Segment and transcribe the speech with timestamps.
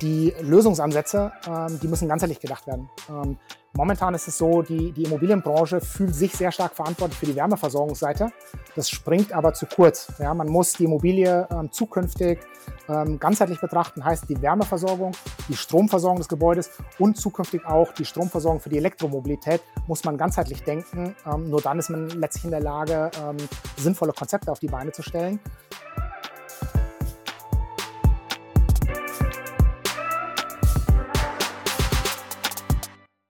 [0.00, 2.88] die Lösungsansätze, ähm, die müssen ganzheitlich gedacht werden.
[3.08, 3.38] Ähm,
[3.74, 8.32] momentan ist es so, die, die Immobilienbranche fühlt sich sehr stark verantwortlich für die Wärmeversorgungsseite.
[8.74, 10.12] Das springt aber zu kurz.
[10.18, 12.40] Ja, man muss die Immobilie ähm, zukünftig
[12.88, 15.12] ähm, ganzheitlich betrachten, heißt die Wärmeversorgung,
[15.48, 20.62] die Stromversorgung des Gebäudes und zukünftig auch die Stromversorgung für die Elektromobilität muss man ganzheitlich
[20.62, 21.14] denken.
[21.26, 23.36] Ähm, nur dann ist man letztlich in der Lage, ähm,
[23.76, 25.40] sinnvolle Konzepte auf die Beine zu stellen.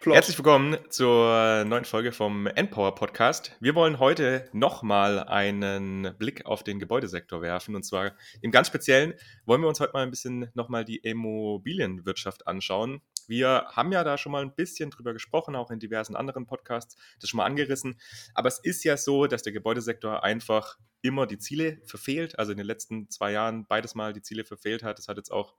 [0.00, 0.14] Plop.
[0.14, 3.54] Herzlich willkommen zur neuen Folge vom Endpower Podcast.
[3.60, 7.76] Wir wollen heute nochmal einen Blick auf den Gebäudesektor werfen.
[7.76, 9.12] Und zwar im ganz Speziellen
[9.44, 13.02] wollen wir uns heute mal ein bisschen nochmal die Immobilienwirtschaft anschauen.
[13.28, 16.96] Wir haben ja da schon mal ein bisschen drüber gesprochen, auch in diversen anderen Podcasts,
[17.20, 18.00] das schon mal angerissen.
[18.32, 22.56] Aber es ist ja so, dass der Gebäudesektor einfach immer die Ziele verfehlt, also in
[22.56, 24.96] den letzten zwei Jahren beides Mal die Ziele verfehlt hat.
[24.96, 25.56] Das hat jetzt auch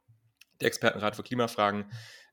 [0.62, 1.86] der Expertenrat für Klimafragen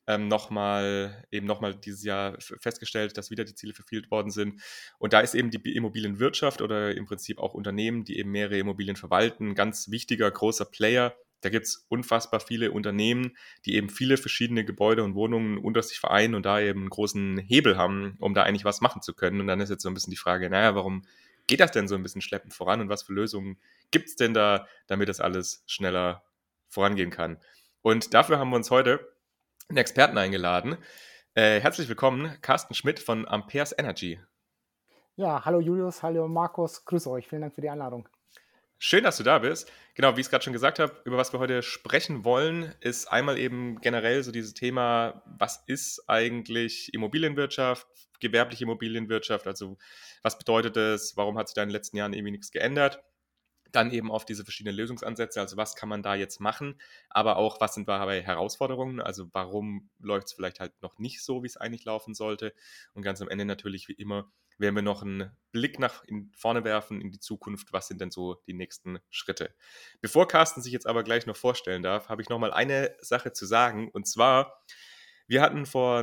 [0.09, 4.61] ähm, nochmal eben nochmal dieses Jahr festgestellt, dass wieder die Ziele verfehlt worden sind.
[4.99, 8.97] Und da ist eben die Immobilienwirtschaft oder im Prinzip auch Unternehmen, die eben mehrere Immobilien
[8.97, 11.15] verwalten, ein ganz wichtiger, großer Player.
[11.43, 16.01] Da gibt es unfassbar viele Unternehmen, die eben viele verschiedene Gebäude und Wohnungen unter sich
[16.01, 19.43] vereinen und da eben einen großen Hebel haben, um da eigentlich was machen zu können.
[19.43, 21.05] Und dann ist jetzt so ein bisschen die Frage, naja, warum
[21.47, 23.59] geht das denn so ein bisschen schleppend voran und was für Lösungen
[23.91, 26.25] gibt es denn da, damit das alles schneller
[26.67, 27.37] vorangehen kann?
[27.83, 29.07] Und dafür haben wir uns heute
[29.69, 30.79] einen Experten eingeladen.
[31.35, 34.19] Äh, herzlich willkommen, Carsten Schmidt von Amperes Energy.
[35.17, 37.29] Ja, hallo Julius, hallo Markus, grüße euch.
[37.29, 38.09] Vielen Dank für die Einladung.
[38.79, 39.71] Schön, dass du da bist.
[39.95, 43.07] Genau, wie ich es gerade schon gesagt habe, über was wir heute sprechen wollen, ist
[43.13, 47.87] einmal eben generell so dieses Thema, was ist eigentlich Immobilienwirtschaft,
[48.21, 49.77] gewerbliche Immobilienwirtschaft, also
[50.23, 53.03] was bedeutet es, warum hat sich da in den letzten Jahren irgendwie nichts geändert?
[53.73, 56.81] Dann eben auf diese verschiedenen Lösungsansätze, also was kann man da jetzt machen,
[57.11, 61.43] aber auch was sind dabei Herausforderungen, also warum läuft es vielleicht halt noch nicht so,
[61.43, 62.55] wie es eigentlich laufen sollte
[62.95, 66.05] und ganz am Ende natürlich wie immer werden wir noch einen Blick nach
[66.37, 69.55] vorne werfen in die Zukunft, was sind denn so die nächsten Schritte.
[70.01, 73.33] Bevor Carsten sich jetzt aber gleich noch vorstellen darf, habe ich noch mal eine Sache
[73.33, 74.65] zu sagen und zwar
[75.29, 76.03] wir hatten vor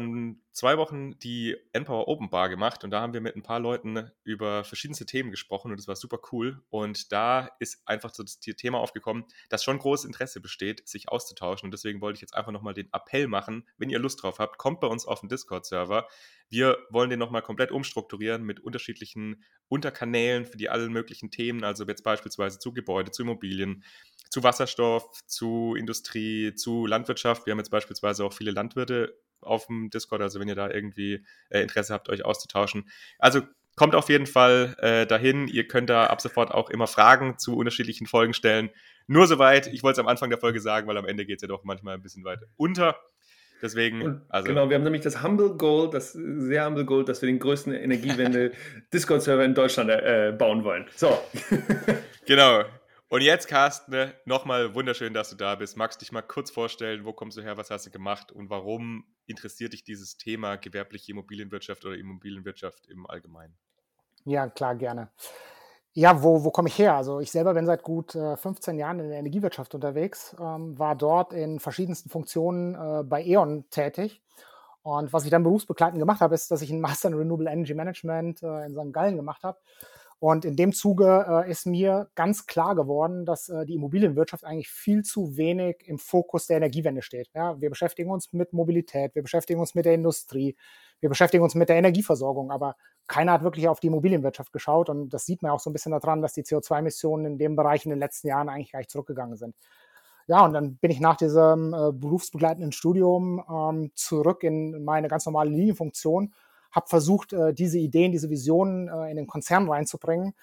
[0.56, 4.10] zwei Wochen die Empower Open Bar gemacht und da haben wir mit ein paar Leuten
[4.24, 6.64] über verschiedenste Themen gesprochen und das war super cool.
[6.70, 11.68] Und da ist einfach so das Thema aufgekommen, dass schon großes Interesse besteht, sich auszutauschen.
[11.68, 14.58] Und deswegen wollte ich jetzt einfach nochmal den Appell machen, wenn ihr Lust drauf habt,
[14.58, 16.08] kommt bei uns auf den Discord-Server.
[16.48, 21.86] Wir wollen den nochmal komplett umstrukturieren mit unterschiedlichen Unterkanälen für die allen möglichen Themen, also
[21.86, 23.84] jetzt beispielsweise zu Gebäude, zu Immobilien,
[24.30, 27.46] zu Wasserstoff, zu Industrie, zu Landwirtschaft.
[27.46, 31.26] Wir haben jetzt beispielsweise auch viele Landwirte auf dem Discord, also wenn ihr da irgendwie
[31.50, 32.90] äh, Interesse habt, euch auszutauschen.
[33.20, 33.42] Also
[33.76, 35.48] kommt auf jeden Fall äh, dahin.
[35.48, 38.70] Ihr könnt da ab sofort auch immer Fragen zu unterschiedlichen Folgen stellen.
[39.08, 39.68] Nur soweit.
[39.68, 41.64] Ich wollte es am Anfang der Folge sagen, weil am Ende geht es ja doch
[41.64, 42.98] manchmal ein bisschen weit unter.
[43.62, 44.48] Deswegen, also.
[44.48, 47.74] Genau, wir haben nämlich das Humble Goal, das sehr Humble Goal, dass wir den größten
[47.74, 48.52] Energiewende
[48.94, 50.86] Discord-Server in Deutschland äh, bauen wollen.
[50.96, 51.18] So.
[52.26, 52.64] genau.
[53.08, 55.78] Und jetzt, Carsten, ne, nochmal wunderschön, dass du da bist.
[55.78, 58.50] Magst du dich mal kurz vorstellen, wo kommst du her, was hast du gemacht und
[58.50, 63.56] warum interessiert dich dieses Thema gewerbliche Immobilienwirtschaft oder Immobilienwirtschaft im Allgemeinen?
[64.26, 65.12] Ja, klar, gerne.
[65.94, 66.96] Ja, wo, wo komme ich her?
[66.96, 70.96] Also ich selber bin seit gut äh, 15 Jahren in der Energiewirtschaft unterwegs, ähm, war
[70.96, 74.22] dort in verschiedensten Funktionen äh, bei E.ON tätig.
[74.82, 77.74] Und was ich dann berufsbegleitend gemacht habe, ist, dass ich einen Master in Renewable Energy
[77.76, 78.92] Management äh, in St.
[78.92, 79.60] Gallen gemacht habe
[80.26, 84.70] und in dem Zuge äh, ist mir ganz klar geworden, dass äh, die Immobilienwirtschaft eigentlich
[84.70, 87.30] viel zu wenig im Fokus der Energiewende steht.
[87.36, 90.56] Ja, wir beschäftigen uns mit Mobilität, wir beschäftigen uns mit der Industrie,
[91.00, 94.90] wir beschäftigen uns mit der Energieversorgung, aber keiner hat wirklich auf die Immobilienwirtschaft geschaut.
[94.90, 97.86] Und das sieht man auch so ein bisschen daran, dass die CO2-Emissionen in dem Bereich
[97.86, 99.54] in den letzten Jahren eigentlich gleich zurückgegangen sind.
[100.26, 105.28] Ja, und dann bin ich nach diesem äh, berufsbegleitenden Studium ähm, zurück in meine ganz
[105.28, 106.34] normale Linienfunktion
[106.76, 110.34] habe versucht, äh, diese Ideen, diese Visionen äh, in den Konzern reinzubringen.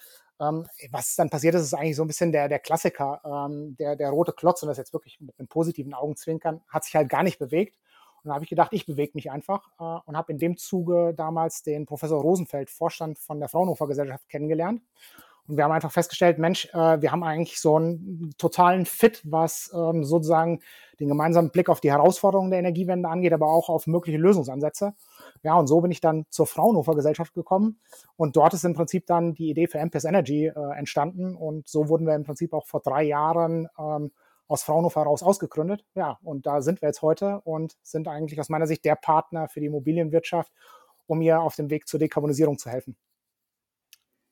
[0.40, 3.20] Ähm, was dann passiert ist, ist eigentlich so ein bisschen der, der Klassiker.
[3.24, 6.96] Ähm, der, der rote Klotz, und das jetzt wirklich mit einem positiven Augenzwinkern, hat sich
[6.96, 7.78] halt gar nicht bewegt.
[8.24, 11.12] Und da habe ich gedacht, ich bewege mich einfach äh, und habe in dem Zuge
[11.16, 14.82] damals den Professor Rosenfeld, Vorstand von der Fraunhofer Gesellschaft, kennengelernt.
[15.48, 19.72] Und wir haben einfach festgestellt, Mensch, äh, wir haben eigentlich so einen totalen Fit, was
[19.74, 20.60] ähm, sozusagen
[21.00, 24.94] den gemeinsamen Blick auf die Herausforderungen der Energiewende angeht, aber auch auf mögliche Lösungsansätze.
[25.42, 27.80] Ja, und so bin ich dann zur Fraunhofer Gesellschaft gekommen
[28.16, 31.88] und dort ist im Prinzip dann die Idee für MPS Energy äh, entstanden und so
[31.88, 34.12] wurden wir im Prinzip auch vor drei Jahren ähm,
[34.48, 35.84] aus Fraunhofer heraus ausgegründet.
[35.94, 39.48] Ja, und da sind wir jetzt heute und sind eigentlich aus meiner Sicht der Partner
[39.48, 40.52] für die Immobilienwirtschaft,
[41.06, 42.96] um ihr auf dem Weg zur Dekarbonisierung zu helfen.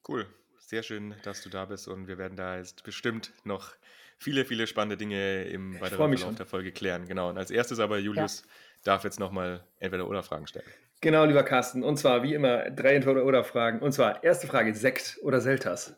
[0.06, 0.26] Cool.
[0.58, 3.72] Sehr schön, dass du da bist und wir werden da jetzt bestimmt noch
[4.18, 6.36] viele, viele spannende Dinge im weiteren Verlauf schon.
[6.36, 7.06] der Folge klären.
[7.06, 7.30] Genau.
[7.30, 8.48] Und als erstes aber Julius ja.
[8.84, 10.70] darf jetzt nochmal entweder oder Fragen stellen.
[11.00, 11.82] Genau, lieber Carsten.
[11.82, 13.80] Und zwar wie immer drei entweder oder Fragen.
[13.80, 15.94] Und zwar erste Frage: Sekt oder Seltas?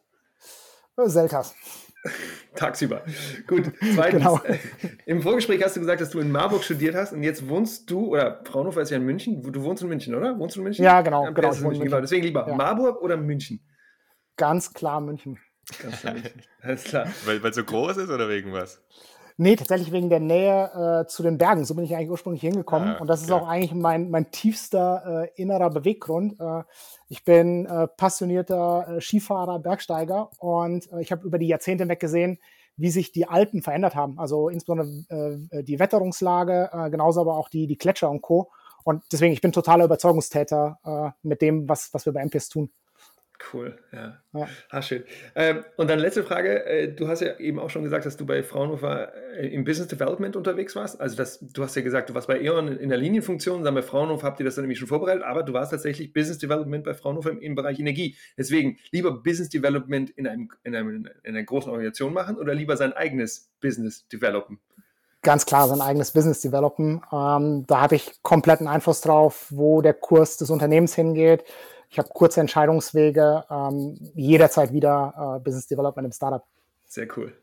[0.97, 1.55] Seltas.
[2.55, 3.03] Tagsüber.
[3.47, 3.73] Gut.
[3.95, 4.41] Zweitens, genau.
[4.45, 4.59] äh,
[5.07, 8.09] im Vorgespräch hast du gesagt, dass du in Marburg studiert hast und jetzt wohnst du,
[8.09, 9.43] oder Fraunhofer ist ja in München.
[9.43, 10.39] Du wohnst in München, oder?
[10.39, 10.85] Wohnst du in München?
[10.85, 11.25] Ja, genau.
[11.25, 11.85] Ja, genau, München.
[11.85, 12.01] genau.
[12.01, 12.55] Deswegen lieber ja.
[12.55, 13.65] Marburg oder München?
[14.37, 15.39] Ganz klar München.
[15.81, 16.43] Ganz klar München.
[16.61, 17.07] Alles klar.
[17.25, 18.83] Weil es so groß ist oder wegen was?
[19.37, 21.65] Nee, tatsächlich wegen der Nähe äh, zu den Bergen.
[21.65, 22.97] So bin ich eigentlich ursprünglich hingekommen.
[22.97, 26.39] Ah, und das ist auch eigentlich mein, mein tiefster äh, innerer Beweggrund.
[26.41, 26.63] Äh,
[27.09, 32.01] ich bin äh, passionierter äh, Skifahrer, Bergsteiger und äh, ich habe über die Jahrzehnte hinweg
[32.01, 32.39] gesehen,
[32.77, 34.19] wie sich die Alpen verändert haben.
[34.19, 38.51] Also insbesondere die Wetterungslage, genauso aber auch die, die Gletscher und Co.
[38.83, 42.71] Und deswegen, ich bin totaler Überzeugungstäter mit dem, was, was wir bei MPS tun.
[43.53, 44.19] Cool, ja.
[44.33, 44.49] ja.
[44.71, 45.05] Ah, schön.
[45.35, 46.65] Ähm, und dann letzte Frage.
[46.65, 49.89] Äh, du hast ja eben auch schon gesagt, dass du bei Fraunhofer äh, im Business
[49.89, 51.01] Development unterwegs warst.
[51.01, 53.83] Also das, du hast ja gesagt, du warst bei E.ON in der Linienfunktion, dann bei
[53.83, 56.95] Fraunhofer habt ihr das dann nämlich schon vorbereitet, aber du warst tatsächlich Business Development bei
[56.95, 58.17] Fraunhofer im, im Bereich Energie.
[58.37, 62.77] Deswegen lieber Business Development in, einem, in, einem, in einer großen Organisation machen oder lieber
[62.77, 64.59] sein eigenes Business developen?
[65.25, 67.01] ganz klar sein eigenes Business developen.
[67.13, 71.45] Ähm, da habe ich kompletten Einfluss drauf, wo der Kurs des Unternehmens hingeht,
[71.93, 76.43] ich habe kurze Entscheidungswege, ähm, jederzeit wieder äh, Business Development im Startup.
[76.87, 77.37] Sehr cool.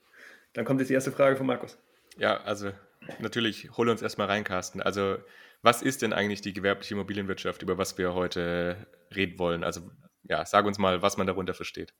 [0.54, 1.78] Dann kommt jetzt die erste Frage von Markus.
[2.18, 2.72] Ja, also
[3.20, 4.82] natürlich, hole uns erstmal rein, Carsten.
[4.82, 5.18] Also,
[5.62, 9.64] was ist denn eigentlich die gewerbliche Immobilienwirtschaft, über was wir heute reden wollen?
[9.64, 9.82] Also,
[10.24, 11.94] ja, sag uns mal, was man darunter versteht.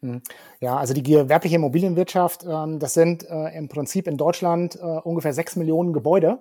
[0.00, 0.22] Hm.
[0.60, 5.32] Ja, also die gewerbliche Immobilienwirtschaft, ähm, das sind äh, im Prinzip in Deutschland äh, ungefähr
[5.32, 6.38] sechs Millionen Gebäude.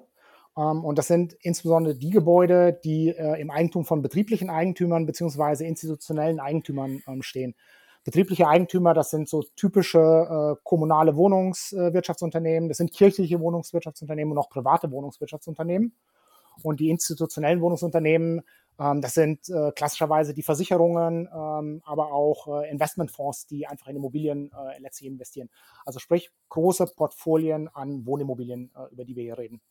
[0.57, 5.65] Ähm, und das sind insbesondere die Gebäude, die äh, im Eigentum von betrieblichen Eigentümern beziehungsweise
[5.65, 7.55] institutionellen Eigentümern ähm, stehen.
[8.03, 14.49] Betriebliche Eigentümer, das sind so typische äh, kommunale Wohnungswirtschaftsunternehmen, das sind kirchliche Wohnungswirtschaftsunternehmen und auch
[14.49, 15.95] private Wohnungswirtschaftsunternehmen.
[16.61, 18.41] Und die institutionellen Wohnungsunternehmen,
[18.79, 23.95] ähm, das sind äh, klassischerweise die Versicherungen, ähm, aber auch äh, Investmentfonds, die einfach in
[23.95, 25.49] Immobilien äh, letztlich investieren.
[25.83, 29.61] Also sprich große Portfolien an Wohnimmobilien, äh, über die wir hier reden.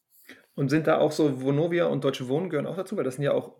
[0.57, 3.25] Und sind da auch so Vonovia und Deutsche Wohnen gehören auch dazu, weil das sind
[3.25, 3.53] ja auch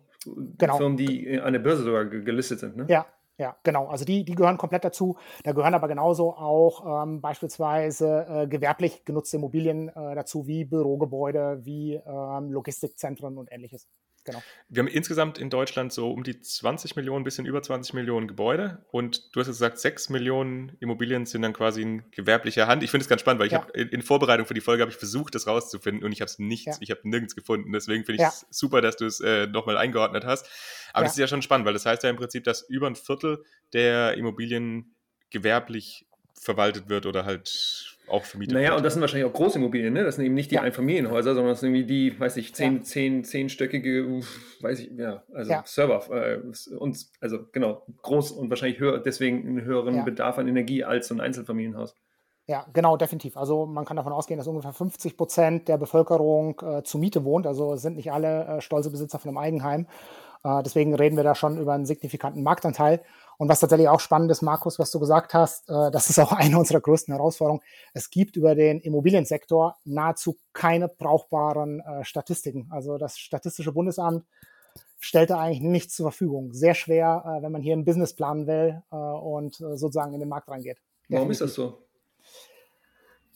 [0.57, 0.77] genau.
[0.77, 2.85] Firmen, die an der Börse sogar gelistet sind, ne?
[2.87, 3.05] Ja,
[3.37, 3.87] ja, genau.
[3.87, 5.17] Also die, die gehören komplett dazu.
[5.43, 11.59] Da gehören aber genauso auch ähm, beispielsweise äh, gewerblich genutzte Immobilien äh, dazu, wie Bürogebäude,
[11.65, 13.89] wie ähm, Logistikzentren und ähnliches
[14.25, 14.43] genau.
[14.67, 18.85] Wir haben insgesamt in Deutschland so um die 20 Millionen, bisschen über 20 Millionen Gebäude
[18.91, 22.83] und du hast gesagt, 6 Millionen Immobilien sind dann quasi in gewerblicher Hand.
[22.83, 23.61] Ich finde es ganz spannend, weil ich ja.
[23.61, 26.39] habe in Vorbereitung für die Folge habe ich versucht, das rauszufinden und ich habe es
[26.39, 26.77] nichts, ja.
[26.81, 27.71] ich habe nirgends gefunden.
[27.71, 28.47] Deswegen finde ich es ja.
[28.49, 30.49] super, dass du es äh, nochmal eingeordnet hast.
[30.93, 32.95] Aber das ist ja schon spannend, weil das heißt ja im Prinzip, dass über ein
[32.95, 33.43] Viertel
[33.73, 34.95] der Immobilien
[35.29, 36.07] gewerblich
[36.39, 38.77] verwaltet wird oder halt auch vermietet naja, wird.
[38.77, 40.03] und das sind wahrscheinlich auch Großimmobilien, ne?
[40.03, 40.61] Das sind eben nicht die ja.
[40.61, 42.83] Einfamilienhäuser, sondern das sind irgendwie die, weiß ich, zehn, ja.
[42.83, 44.21] zehn, zehnstöckige,
[44.61, 45.63] weiß ich, ja, also ja.
[45.65, 46.03] Server.
[46.11, 46.39] Äh,
[46.77, 50.03] und also genau, groß und wahrscheinlich höher, deswegen einen höheren ja.
[50.03, 51.95] Bedarf an Energie als so ein Einzelfamilienhaus.
[52.47, 53.37] Ja, genau, definitiv.
[53.37, 57.47] Also man kann davon ausgehen, dass ungefähr 50 Prozent der Bevölkerung äh, zu Miete wohnt.
[57.47, 59.87] Also sind nicht alle äh, stolze Besitzer von einem Eigenheim.
[60.43, 63.01] Äh, deswegen reden wir da schon über einen signifikanten Marktanteil.
[63.37, 66.31] Und was tatsächlich auch spannend ist, Markus, was du gesagt hast, äh, das ist auch
[66.33, 67.61] eine unserer größten Herausforderungen.
[67.93, 72.67] Es gibt über den Immobiliensektor nahezu keine brauchbaren äh, Statistiken.
[72.71, 74.25] Also das Statistische Bundesamt
[74.99, 76.53] stellt da eigentlich nichts zur Verfügung.
[76.53, 80.19] Sehr schwer, äh, wenn man hier einen Business planen will äh, und äh, sozusagen in
[80.19, 80.77] den Markt reingeht.
[81.09, 81.83] Warum ist das so?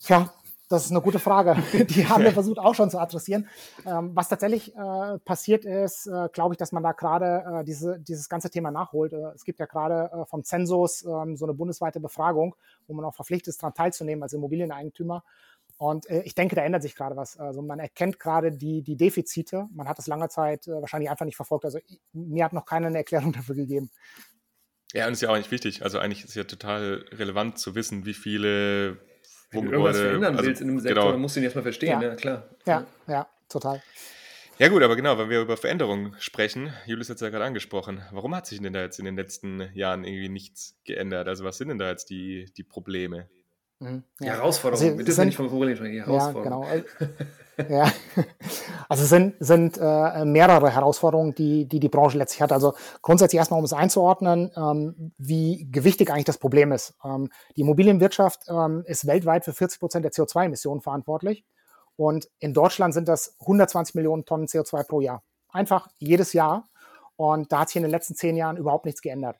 [0.01, 0.33] Tja,
[0.69, 1.57] das ist eine gute Frage.
[1.89, 3.49] Die haben wir versucht auch schon zu adressieren.
[3.85, 7.99] Ähm, was tatsächlich äh, passiert ist, äh, glaube ich, dass man da gerade äh, diese,
[7.99, 9.11] dieses ganze Thema nachholt.
[9.11, 12.55] Äh, es gibt ja gerade äh, vom Zensus ähm, so eine bundesweite Befragung,
[12.88, 15.23] wo man auch verpflichtet ist, daran teilzunehmen als Immobilieneigentümer.
[15.77, 17.38] Und äh, ich denke, da ändert sich gerade was.
[17.38, 19.67] Also man erkennt gerade die, die Defizite.
[19.73, 21.65] Man hat das lange Zeit wahrscheinlich einfach nicht verfolgt.
[21.65, 21.79] Also
[22.13, 23.89] mir hat noch keiner eine Erklärung dafür gegeben.
[24.93, 25.83] Ja, und ist ja auch nicht wichtig.
[25.83, 28.99] Also eigentlich ist ja total relevant zu wissen, wie viele
[29.51, 31.11] wenn du irgendwas verändern also, willst in einem Sektor, genau.
[31.11, 32.49] dann musst du ihn erstmal verstehen, ja, ja klar.
[32.65, 33.81] Ja, ja, total.
[34.59, 38.01] Ja gut, aber genau, wenn wir über Veränderungen sprechen, Julius hat es ja gerade angesprochen,
[38.11, 41.29] warum hat sich denn da jetzt in den letzten Jahren irgendwie nichts geändert?
[41.29, 43.29] Also was sind denn da jetzt die, die Probleme?
[43.79, 44.25] Mhm, ja.
[44.25, 46.83] Die Herausforderungen, also, wir dürfen nicht vom Problem sprechen, die Herausforderungen.
[47.00, 47.05] Ja,
[47.57, 47.69] genau.
[47.69, 47.91] ja,
[48.89, 52.51] Also es sind, sind äh, mehrere Herausforderungen, die, die die Branche letztlich hat.
[52.51, 56.95] Also grundsätzlich erstmal, um es einzuordnen, ähm, wie gewichtig eigentlich das Problem ist.
[57.05, 61.45] Ähm, die Immobilienwirtschaft ähm, ist weltweit für 40 Prozent der CO2-Emissionen verantwortlich.
[61.98, 65.21] Und in Deutschland sind das 120 Millionen Tonnen CO2 pro Jahr.
[65.50, 66.67] Einfach jedes Jahr.
[67.15, 69.38] Und da hat sich in den letzten zehn Jahren überhaupt nichts geändert.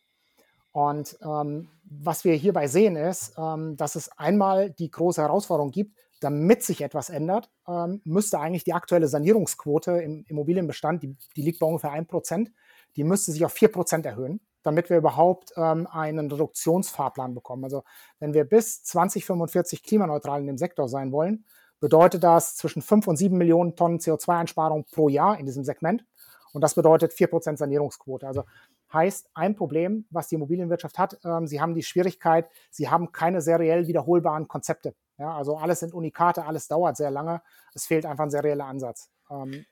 [0.80, 5.98] Und ähm, was wir hierbei sehen ist, ähm, dass es einmal die große Herausforderung gibt,
[6.22, 11.60] damit sich etwas ändert, ähm, müsste eigentlich die aktuelle Sanierungsquote im Immobilienbestand, die, die liegt
[11.60, 12.48] bei ungefähr 1%,
[12.96, 17.66] die müsste sich auf 4% erhöhen, damit wir überhaupt ähm, einen Reduktionsfahrplan bekommen.
[17.66, 17.84] Also
[18.20, 21.44] wenn wir bis 2045 klimaneutral in dem Sektor sein wollen,
[21.82, 26.06] bedeutet das zwischen 5 und 7 Millionen Tonnen CO2-Einsparung pro Jahr in diesem Segment.
[26.54, 28.26] Und das bedeutet 4% Sanierungsquote.
[28.26, 28.44] Also
[28.92, 33.42] heißt ein Problem, was die Immobilienwirtschaft hat, ähm, sie haben die Schwierigkeit, sie haben keine
[33.42, 34.96] seriell wiederholbaren Konzepte.
[35.18, 37.42] Ja, also alles sind Unikate, alles dauert sehr lange.
[37.74, 39.12] Es fehlt einfach ein serieller Ansatz.
[39.30, 39.66] Ähm,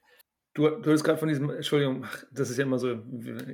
[0.58, 2.98] Du, du hast gerade von diesem, Entschuldigung, das ist ja immer so,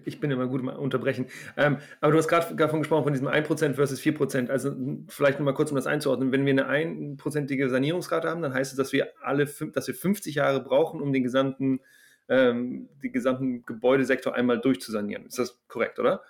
[0.06, 1.26] ich bin immer gut im Unterbrechen,
[1.58, 4.50] ähm, aber du hast gerade davon gesprochen, von diesem 1% versus 4%.
[4.50, 4.74] Also
[5.10, 6.32] vielleicht nochmal kurz, um das einzuordnen.
[6.32, 10.36] Wenn wir eine einprozentige Sanierungsrate haben, dann heißt es, dass wir alle, dass wir 50
[10.36, 11.82] Jahre brauchen, um den gesamten
[12.30, 15.26] ähm, den gesamten Gebäudesektor einmal durchzusanieren.
[15.26, 16.22] Ist das korrekt, oder?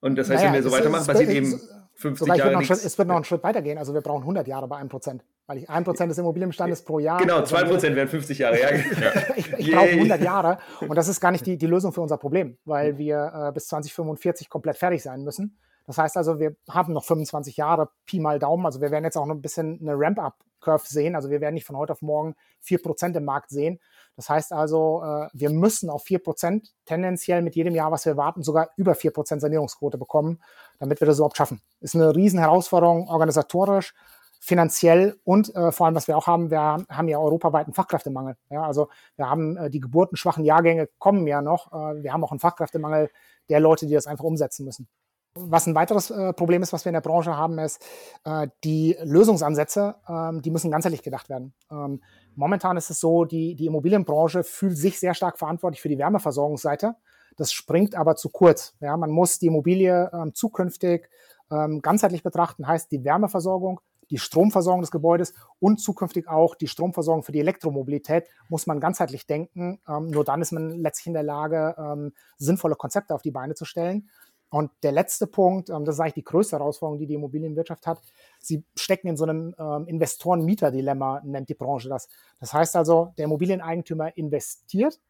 [0.00, 1.60] Und das heißt, naja, wenn wir so weitermachen, passiert eben
[2.00, 2.66] 50 Jahre nichts.
[2.66, 3.76] Schritt, es wird noch einen Schritt weitergehen.
[3.76, 7.18] Also wir brauchen 100 Jahre bei 1%, weil ich 1% des Immobilienbestandes pro Jahr.
[7.18, 8.58] Genau, 2% also wären 50 Jahre.
[8.58, 8.70] Ja.
[9.36, 12.16] ich, ich brauche 100 Jahre und das ist gar nicht die, die Lösung für unser
[12.16, 15.58] Problem, weil wir äh, bis 2045 komplett fertig sein müssen.
[15.86, 18.64] Das heißt also, wir haben noch 25 Jahre, Pi mal Daumen.
[18.64, 21.16] Also wir werden jetzt auch noch ein bisschen eine Ramp-up-Curve sehen.
[21.16, 23.80] Also wir werden nicht von heute auf morgen 4% im Markt sehen.
[24.20, 28.42] Das heißt also, äh, wir müssen auf 4% tendenziell mit jedem Jahr, was wir warten,
[28.42, 30.42] sogar über 4% Sanierungsquote bekommen,
[30.78, 31.62] damit wir das überhaupt schaffen.
[31.80, 33.94] Ist eine riesen Herausforderung organisatorisch,
[34.38, 38.36] finanziell und äh, vor allem, was wir auch haben, wir haben ja europaweit einen Fachkräftemangel.
[38.50, 41.72] Ja, also wir haben äh, die geburtenschwachen Jahrgänge kommen ja noch.
[41.72, 43.08] Wir haben auch einen Fachkräftemangel
[43.48, 44.86] der Leute, die das einfach umsetzen müssen.
[45.34, 47.80] Was ein weiteres äh, Problem ist, was wir in der Branche haben, ist,
[48.24, 51.54] äh, die Lösungsansätze, ähm, die müssen ganzheitlich gedacht werden.
[51.70, 52.02] Ähm,
[52.34, 56.96] momentan ist es so, die, die Immobilienbranche fühlt sich sehr stark verantwortlich für die Wärmeversorgungsseite.
[57.36, 58.74] Das springt aber zu kurz.
[58.80, 61.08] Ja, man muss die Immobilie ähm, zukünftig
[61.50, 67.22] ähm, ganzheitlich betrachten, heißt die Wärmeversorgung, die Stromversorgung des Gebäudes und zukünftig auch die Stromversorgung
[67.22, 69.80] für die Elektromobilität muss man ganzheitlich denken.
[69.88, 73.54] Ähm, nur dann ist man letztlich in der Lage, ähm, sinnvolle Konzepte auf die Beine
[73.54, 74.10] zu stellen.
[74.50, 78.02] Und der letzte Punkt, ähm, das ist eigentlich die größte Herausforderung, die die Immobilienwirtschaft hat.
[78.40, 82.08] Sie stecken in so einem ähm, Investoren-Mieter-Dilemma, nennt die Branche das.
[82.40, 85.00] Das heißt also, der Immobilieneigentümer investiert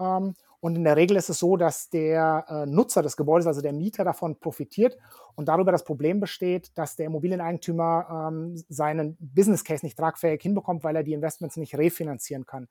[0.00, 3.60] ähm, und in der Regel ist es so, dass der äh, Nutzer des Gebäudes, also
[3.60, 4.96] der Mieter, davon profitiert
[5.34, 8.30] und darüber das Problem besteht, dass der Immobilieneigentümer
[8.68, 12.68] seinen Business Case nicht tragfähig hinbekommt, weil er die Investments nicht refinanzieren kann.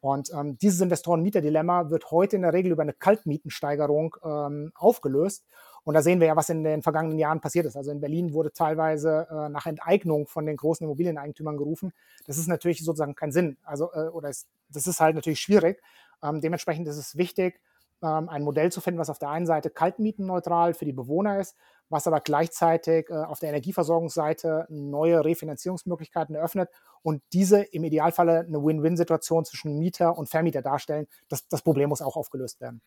[0.00, 5.44] Und ähm, dieses Investoren-Mieter-Dilemma wird heute in der Regel über eine Kaltmietensteigerung ähm, aufgelöst.
[5.84, 7.76] Und da sehen wir ja, was in den vergangenen Jahren passiert ist.
[7.76, 11.92] Also in Berlin wurde teilweise äh, nach Enteignung von den großen Immobilieneigentümern gerufen.
[12.26, 13.58] Das ist natürlich sozusagen kein Sinn.
[13.62, 15.82] Also, äh, oder ist, das ist halt natürlich schwierig.
[16.22, 17.60] Ähm, dementsprechend ist es wichtig,
[18.02, 21.56] ähm, ein Modell zu finden, was auf der einen Seite kaltmietenneutral für die Bewohner ist,
[21.90, 26.70] was aber gleichzeitig äh, auf der Energieversorgungsseite neue Refinanzierungsmöglichkeiten eröffnet
[27.02, 31.06] und diese im Idealfall eine Win-Win-Situation zwischen Mieter und Vermieter darstellen.
[31.28, 32.80] Das, das Problem muss auch aufgelöst werden.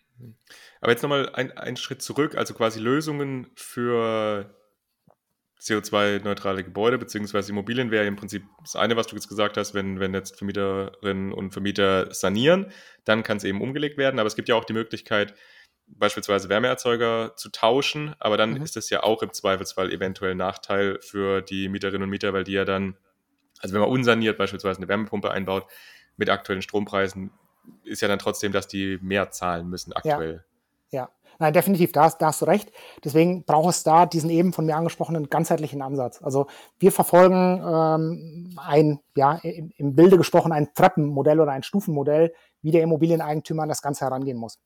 [0.81, 4.55] Aber jetzt nochmal ein, Schritt zurück, also quasi Lösungen für
[5.59, 7.49] CO2-neutrale Gebäude bzw.
[7.49, 11.31] Immobilien wäre im Prinzip das eine, was du jetzt gesagt hast, wenn, wenn jetzt Vermieterinnen
[11.31, 12.71] und Vermieter sanieren,
[13.05, 14.19] dann kann es eben umgelegt werden.
[14.19, 15.33] Aber es gibt ja auch die Möglichkeit,
[15.87, 18.63] beispielsweise Wärmeerzeuger zu tauschen, aber dann mhm.
[18.63, 22.53] ist das ja auch im Zweifelsfall eventuell Nachteil für die Mieterinnen und Mieter, weil die
[22.53, 22.97] ja dann,
[23.59, 25.67] also wenn man unsaniert beispielsweise eine Wärmepumpe einbaut,
[26.17, 27.31] mit aktuellen Strompreisen
[27.83, 30.43] ist ja dann trotzdem, dass die mehr zahlen müssen aktuell.
[30.91, 31.09] Ja, ja.
[31.39, 32.71] Nein, definitiv, da hast, da hast du recht.
[33.03, 36.21] Deswegen braucht es da diesen eben von mir angesprochenen ganzheitlichen Ansatz.
[36.21, 36.47] Also
[36.77, 42.71] wir verfolgen ähm, ein, ja, im, im Bilde gesprochen, ein Treppenmodell oder ein Stufenmodell, wie
[42.71, 44.59] der Immobilieneigentümer an das Ganze herangehen muss.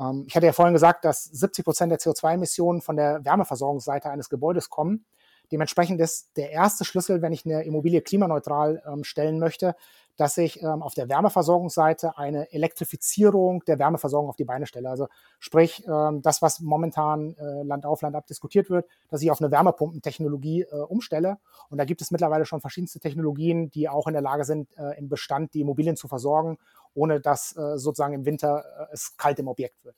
[0.00, 4.28] Ähm, ich hatte ja vorhin gesagt, dass 70 Prozent der CO2-Emissionen von der Wärmeversorgungsseite eines
[4.28, 5.06] Gebäudes kommen.
[5.52, 9.74] Dementsprechend ist der erste Schlüssel, wenn ich eine Immobilie klimaneutral ähm, stellen möchte,
[10.16, 14.88] dass ich ähm, auf der Wärmeversorgungsseite eine Elektrifizierung der Wärmeversorgung auf die Beine stelle.
[14.88, 19.30] Also sprich, ähm, das, was momentan äh, Land auf, Land ab diskutiert wird, dass ich
[19.30, 21.38] auf eine Wärmepumpentechnologie äh, umstelle.
[21.68, 24.98] Und da gibt es mittlerweile schon verschiedenste Technologien, die auch in der Lage sind, äh,
[24.98, 26.58] im Bestand die Immobilien zu versorgen,
[26.94, 29.96] ohne dass äh, sozusagen im Winter äh, es kalt im Objekt wird.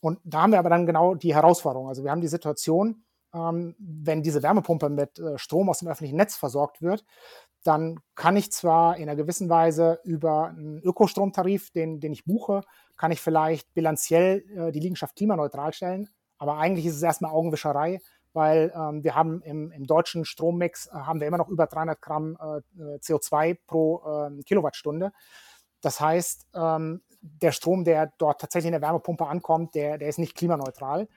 [0.00, 1.88] Und da haben wir aber dann genau die Herausforderung.
[1.88, 6.16] Also wir haben die Situation, ähm, wenn diese Wärmepumpe mit äh, Strom aus dem öffentlichen
[6.16, 7.04] Netz versorgt wird,
[7.64, 12.62] dann kann ich zwar in einer gewissen Weise über einen Ökostromtarif, den, den ich buche,
[12.96, 16.08] kann ich vielleicht bilanziell äh, die Liegenschaft klimaneutral stellen,
[16.38, 18.00] aber eigentlich ist es erstmal Augenwischerei,
[18.32, 22.00] weil ähm, wir haben im, im deutschen Strommix äh, haben wir immer noch über 300
[22.00, 25.12] Gramm äh, äh CO2 pro äh, Kilowattstunde.
[25.80, 30.18] Das heißt, ähm, der Strom, der dort tatsächlich in der Wärmepumpe ankommt, der, der ist
[30.18, 31.08] nicht klimaneutral.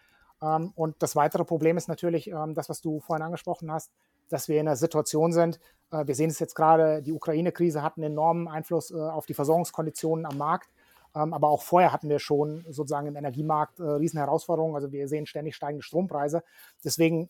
[0.46, 3.92] Ähm, und das weitere Problem ist natürlich ähm, das, was du vorhin angesprochen hast,
[4.30, 5.60] dass wir in einer Situation sind,
[5.92, 9.34] äh, wir sehen es jetzt gerade, die Ukraine-Krise hat einen enormen Einfluss äh, auf die
[9.34, 10.70] Versorgungskonditionen am Markt.
[11.16, 14.76] Ähm, aber auch vorher hatten wir schon sozusagen im Energiemarkt äh, riesen Herausforderungen.
[14.76, 16.44] Also wir sehen ständig steigende Strompreise.
[16.84, 17.30] Deswegen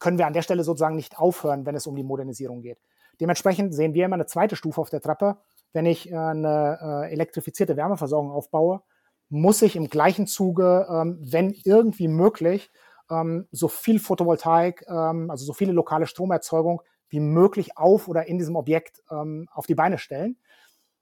[0.00, 2.78] können wir an der Stelle sozusagen nicht aufhören, wenn es um die Modernisierung geht.
[3.20, 5.38] Dementsprechend sehen wir immer eine zweite Stufe auf der Treppe.
[5.72, 8.82] Wenn ich äh, eine elektrifizierte Wärmeversorgung aufbaue,
[9.28, 12.70] muss ich im gleichen Zuge, ähm, wenn irgendwie möglich,
[13.10, 18.38] ähm, so viel Photovoltaik, ähm, also so viele lokale Stromerzeugung wie möglich auf oder in
[18.38, 20.36] diesem Objekt ähm, auf die Beine stellen.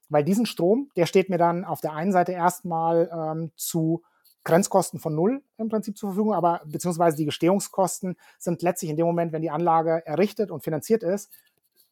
[0.09, 4.03] Weil diesen Strom, der steht mir dann auf der einen Seite erstmal ähm, zu
[4.45, 9.05] Grenzkosten von null im Prinzip zur Verfügung, aber beziehungsweise die Gestehungskosten sind letztlich in dem
[9.05, 11.33] Moment, wenn die Anlage errichtet und finanziert ist,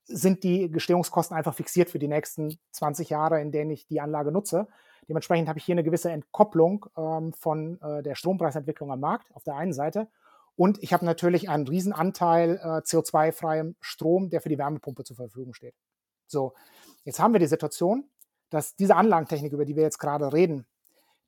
[0.06, 4.32] sind die Gestehungskosten einfach fixiert für die nächsten 20 Jahre, in denen ich die Anlage
[4.32, 4.68] nutze.
[5.08, 9.44] Dementsprechend habe ich hier eine gewisse Entkopplung ähm, von äh, der Strompreisentwicklung am Markt auf
[9.44, 10.08] der einen Seite.
[10.56, 15.54] Und ich habe natürlich einen Riesenanteil äh, CO2-freiem Strom, der für die Wärmepumpe zur Verfügung
[15.54, 15.76] steht.
[16.28, 16.54] So,
[17.06, 18.10] Jetzt haben wir die Situation,
[18.50, 20.66] dass diese Anlagentechnik, über die wir jetzt gerade reden,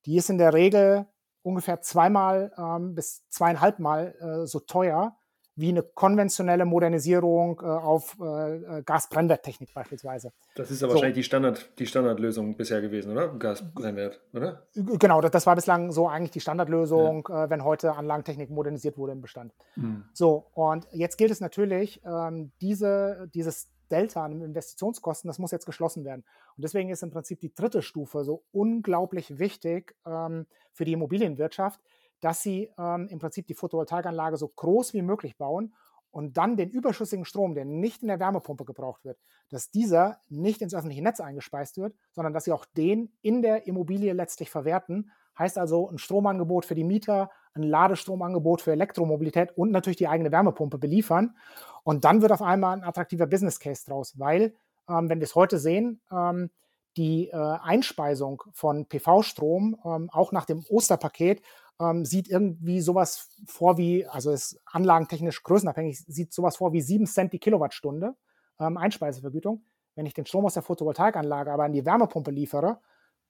[0.06, 1.06] die ist in der Regel
[1.44, 5.16] ungefähr zweimal ähm, bis zweieinhalbmal äh, so teuer
[5.58, 10.32] wie eine konventionelle Modernisierung äh, auf äh, äh Gasbrennwerttechnik beispielsweise.
[10.56, 10.96] Das ist aber so.
[10.96, 13.30] wahrscheinlich die, Standard, die Standardlösung bisher gewesen, oder?
[13.30, 14.68] Gasbrennwert, oder?
[14.76, 17.46] Genau, das, das, war bislang so eigentlich die Standardlösung, ja.
[17.46, 19.52] äh, wenn heute Anlagentechnik modernisiert wurde im Bestand.
[19.76, 20.06] Mhm.
[20.14, 25.66] So, und jetzt gilt es natürlich, ähm, diese, dieses Delta an Investitionskosten, das muss jetzt
[25.66, 26.24] geschlossen werden.
[26.56, 31.80] Und deswegen ist im Prinzip die dritte Stufe so unglaublich wichtig ähm, für die Immobilienwirtschaft,
[32.22, 35.74] dass sie ähm, im Prinzip die Photovoltaikanlage so groß wie möglich bauen
[36.12, 40.62] und dann den überschüssigen Strom, der nicht in der Wärmepumpe gebraucht wird, dass dieser nicht
[40.62, 45.12] ins öffentliche Netz eingespeist wird, sondern dass sie auch den in der Immobilie letztlich verwerten.
[45.38, 50.32] Heißt also ein Stromangebot für die Mieter, ein Ladestromangebot für Elektromobilität und natürlich die eigene
[50.32, 51.36] Wärmepumpe beliefern.
[51.84, 54.56] Und dann wird auf einmal ein attraktiver Business Case draus, weil,
[54.90, 56.50] ähm, wenn wir es heute sehen, ähm,
[56.98, 61.44] die äh, Einspeisung von PV-Strom, ähm, auch nach dem Osterpaket,
[61.80, 67.06] ähm, sieht irgendwie sowas vor wie, also ist anlagentechnisch größenabhängig, sieht sowas vor wie 7
[67.06, 68.16] Cent die Kilowattstunde
[68.60, 69.64] ähm, Einspeisevergütung.
[69.96, 72.80] Wenn ich den Strom aus der Photovoltaikanlage aber an die Wärmepumpe liefere,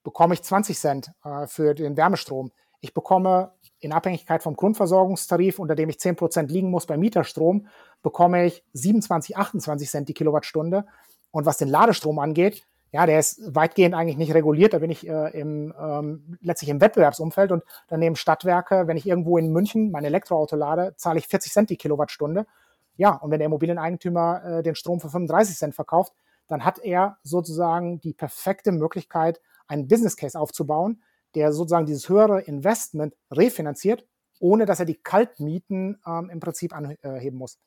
[0.02, 2.52] bekomme ich 20 Cent äh, für den Wärmestrom.
[2.80, 7.66] Ich bekomme in Abhängigkeit vom Grundversorgungstarif, unter dem ich 10% liegen muss beim Mieterstrom,
[8.02, 10.86] bekomme ich 27, 28 Cent die Kilowattstunde.
[11.30, 14.72] Und was den Ladestrom angeht, ja, der ist weitgehend eigentlich nicht reguliert.
[14.72, 19.36] Da bin ich äh, im, ähm, letztlich im Wettbewerbsumfeld und daneben Stadtwerke, wenn ich irgendwo
[19.36, 22.46] in München mein Elektroauto lade, zahle ich 40 Cent die Kilowattstunde.
[22.96, 26.14] Ja, und wenn der Immobilieneigentümer äh, den Strom für 35 Cent verkauft,
[26.48, 31.02] dann hat er sozusagen die perfekte Möglichkeit, einen Business Case aufzubauen,
[31.34, 34.06] der sozusagen dieses höhere Investment refinanziert,
[34.40, 37.58] ohne dass er die Kaltmieten ähm, im Prinzip anheben muss.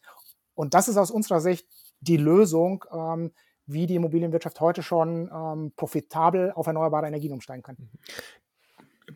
[0.56, 1.68] Und das ist aus unserer Sicht
[2.00, 3.32] die Lösung, ähm,
[3.74, 7.78] wie die Immobilienwirtschaft heute schon ähm, profitabel auf erneuerbare Energien umsteigen kann.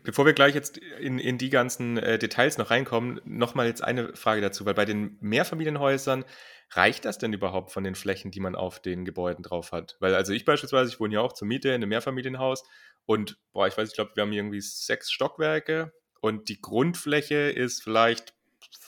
[0.04, 4.16] Bevor wir gleich jetzt in, in die ganzen äh, Details noch reinkommen, nochmal jetzt eine
[4.16, 6.26] Frage dazu, weil bei den Mehrfamilienhäusern
[6.72, 9.96] reicht das denn überhaupt von den Flächen, die man auf den Gebäuden drauf hat?
[10.00, 12.64] Weil also ich beispielsweise, ich wohne ja auch zur Miete in einem Mehrfamilienhaus
[13.06, 17.84] und, boah, ich weiß, ich glaube, wir haben irgendwie sechs Stockwerke und die Grundfläche ist
[17.84, 18.34] vielleicht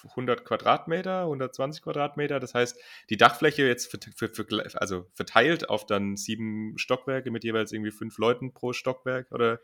[0.10, 2.40] 100 Quadratmeter, 120 Quadratmeter.
[2.40, 7.44] Das heißt, die Dachfläche jetzt für, für, für, also verteilt auf dann sieben Stockwerke mit
[7.44, 9.60] jeweils irgendwie fünf Leuten pro Stockwerk oder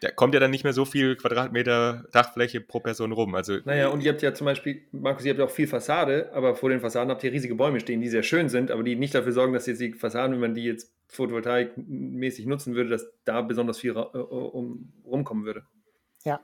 [0.00, 3.34] da kommt ja dann nicht mehr so viel Quadratmeter Dachfläche pro Person rum.
[3.34, 6.30] Also, naja, und ihr habt ja zum Beispiel, Markus, ihr habt ja auch viel Fassade,
[6.32, 8.94] aber vor den Fassaden habt ihr riesige Bäume stehen, die sehr schön sind, aber die
[8.94, 13.10] nicht dafür sorgen, dass jetzt die Fassaden, wenn man die jetzt Photovoltaik-mäßig nutzen würde, dass
[13.24, 15.64] da besonders viel äh, um, rumkommen würde.
[16.24, 16.40] Ja.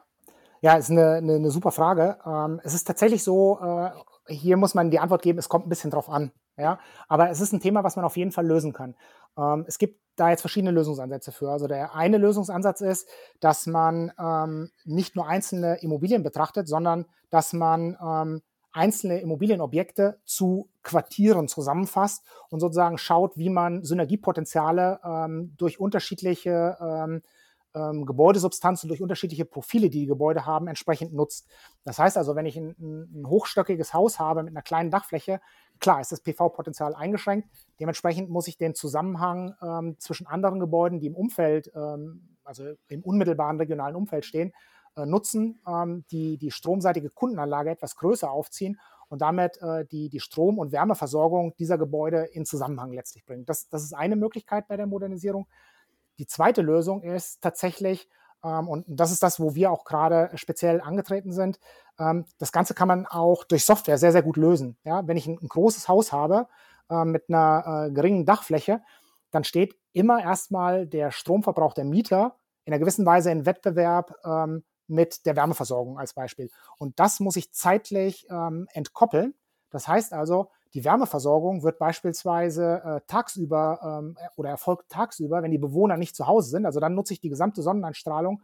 [0.65, 2.17] Ja, ist eine, eine, eine super Frage.
[2.25, 3.91] Ähm, es ist tatsächlich so, äh,
[4.33, 6.33] hier muss man die Antwort geben, es kommt ein bisschen drauf an.
[6.57, 8.95] Ja, aber es ist ein Thema, was man auf jeden Fall lösen kann.
[9.37, 11.51] Ähm, es gibt da jetzt verschiedene Lösungsansätze für.
[11.51, 13.07] Also der eine Lösungsansatz ist,
[13.41, 18.41] dass man ähm, nicht nur einzelne Immobilien betrachtet, sondern dass man ähm,
[18.73, 26.79] einzelne Immobilienobjekte zu Quartieren zusammenfasst und sozusagen schaut, wie man Synergiepotenziale ähm, durch unterschiedliche
[27.75, 31.49] ähm, Gebäudesubstanzen durch unterschiedliche Profile, die die Gebäude haben, entsprechend nutzt.
[31.85, 35.41] Das heißt also, wenn ich ein, ein hochstöckiges Haus habe mit einer kleinen Dachfläche,
[35.81, 37.49] klar ist das PV-Potenzial eingeschränkt.
[37.81, 43.03] Dementsprechend muss ich den Zusammenhang ähm, zwischen anderen Gebäuden, die im Umfeld, ähm, also im
[43.03, 44.53] unmittelbaren regionalen Umfeld stehen,
[44.97, 50.21] äh, nutzen, ähm, die die stromseitige Kundenanlage etwas größer aufziehen und damit äh, die, die
[50.21, 53.45] Strom- und Wärmeversorgung dieser Gebäude in Zusammenhang letztlich bringen.
[53.45, 55.47] Das, das ist eine Möglichkeit bei der Modernisierung.
[56.19, 58.09] Die zweite Lösung ist tatsächlich,
[58.43, 61.59] ähm, und das ist das, wo wir auch gerade speziell angetreten sind,
[61.99, 64.77] ähm, das Ganze kann man auch durch Software sehr, sehr gut lösen.
[64.85, 65.07] Ja?
[65.07, 66.49] Wenn ich ein, ein großes Haus habe
[66.91, 68.83] äh, mit einer äh, geringen Dachfläche,
[69.31, 74.65] dann steht immer erstmal der Stromverbrauch der Mieter in einer gewissen Weise in Wettbewerb ähm,
[74.87, 76.51] mit der Wärmeversorgung als Beispiel.
[76.79, 79.35] Und das muss ich zeitlich ähm, entkoppeln.
[79.71, 85.59] Das heißt also, die Wärmeversorgung wird beispielsweise äh, tagsüber ähm, oder erfolgt tagsüber, wenn die
[85.59, 86.67] Bewohner nicht zu Hause sind.
[86.67, 88.43] Also dann nutze ich die gesamte Sonneneinstrahlung,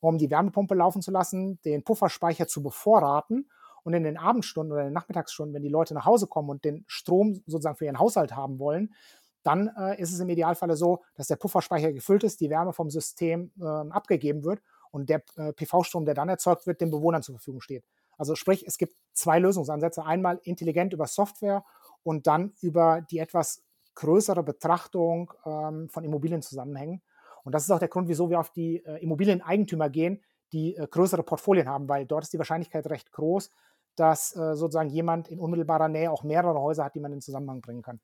[0.00, 3.50] um die Wärmepumpe laufen zu lassen, den Pufferspeicher zu bevorraten.
[3.84, 6.64] Und in den Abendstunden oder in den Nachmittagsstunden, wenn die Leute nach Hause kommen und
[6.64, 8.94] den Strom sozusagen für ihren Haushalt haben wollen,
[9.42, 12.90] dann äh, ist es im Idealfall so, dass der Pufferspeicher gefüllt ist, die Wärme vom
[12.90, 17.34] System äh, abgegeben wird und der äh, PV-Strom, der dann erzeugt wird, den Bewohnern zur
[17.34, 17.84] Verfügung steht.
[18.22, 20.04] Also sprich, es gibt zwei Lösungsansätze.
[20.04, 21.64] Einmal intelligent über Software
[22.04, 23.64] und dann über die etwas
[23.96, 27.02] größere Betrachtung ähm, von Immobilienzusammenhängen.
[27.42, 30.86] Und das ist auch der Grund, wieso wir auf die äh, Immobilieneigentümer gehen, die äh,
[30.88, 33.50] größere Portfolien haben, weil dort ist die Wahrscheinlichkeit recht groß,
[33.96, 37.60] dass äh, sozusagen jemand in unmittelbarer Nähe auch mehrere Häuser hat, die man in Zusammenhang
[37.60, 37.98] bringen kann.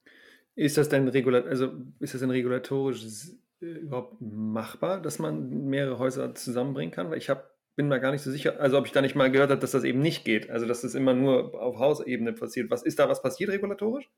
[0.57, 6.01] Ist das denn regulat also ist das ein regulatorisches äh, überhaupt machbar, dass man mehrere
[6.01, 7.09] Häuser zusammenbringen kann?
[7.09, 7.45] Weil ich habe
[7.79, 9.71] bin mir gar nicht so sicher, also ob ich da nicht mal gehört habe, dass
[9.71, 12.73] das eben nicht geht, also dass das immer nur auf Hausebene passiert.
[12.73, 14.11] Was ist da was passiert regulatorisch?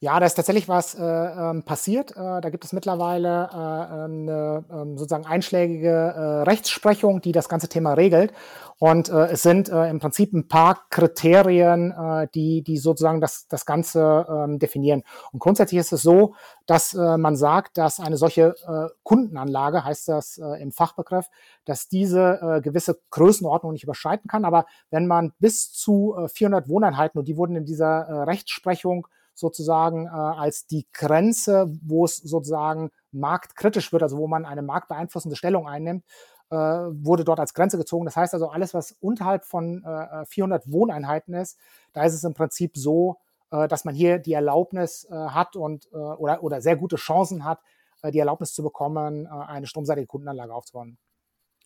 [0.00, 2.12] Ja, da ist tatsächlich was äh, ähm, passiert.
[2.12, 7.68] Äh, da gibt es mittlerweile äh, eine ähm, sozusagen einschlägige äh, Rechtsprechung, die das ganze
[7.68, 8.32] Thema regelt.
[8.78, 11.94] Und äh, es sind äh, im Prinzip ein paar Kriterien,
[12.34, 15.02] die, die sozusagen das, das Ganze ähm, definieren.
[15.32, 16.34] Und grundsätzlich ist es so,
[16.66, 18.54] dass man sagt, dass eine solche
[19.02, 21.26] Kundenanlage, heißt das im Fachbegriff,
[21.64, 24.44] dass diese gewisse Größenordnung nicht überschreiten kann.
[24.44, 29.06] Aber wenn man bis zu äh, 400 Wohneinheiten, und die wurden in dieser äh, Rechtsprechung
[29.34, 35.36] sozusagen äh, als die Grenze, wo es sozusagen marktkritisch wird, also wo man eine marktbeeinflussende
[35.36, 36.04] Stellung einnimmt,
[36.50, 38.04] äh, wurde dort als Grenze gezogen.
[38.04, 41.58] Das heißt also, alles, was unterhalb von äh, 400 Wohneinheiten ist,
[41.92, 43.16] da ist es im Prinzip so,
[43.50, 47.44] äh, dass man hier die Erlaubnis äh, hat und äh, oder, oder sehr gute Chancen
[47.44, 47.60] hat,
[48.02, 50.98] äh, die Erlaubnis zu bekommen, äh, eine stromseitige Kundenanlage aufzubauen.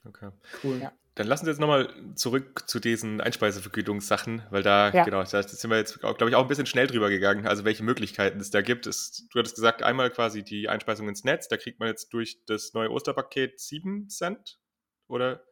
[0.07, 0.31] Okay.
[0.63, 0.81] Cool.
[0.81, 0.93] Ja.
[1.17, 5.03] Dann lassen Sie jetzt nochmal zurück zu diesen Einspeisevergütungssachen, weil da, ja.
[5.03, 7.83] genau, da sind wir jetzt, glaube ich, auch ein bisschen schnell drüber gegangen, also welche
[7.83, 8.87] Möglichkeiten es da gibt.
[8.87, 12.45] Es, du hattest gesagt, einmal quasi die Einspeisung ins Netz, da kriegt man jetzt durch
[12.47, 14.59] das neue Osterpaket 7 Cent,
[15.09, 15.43] oder?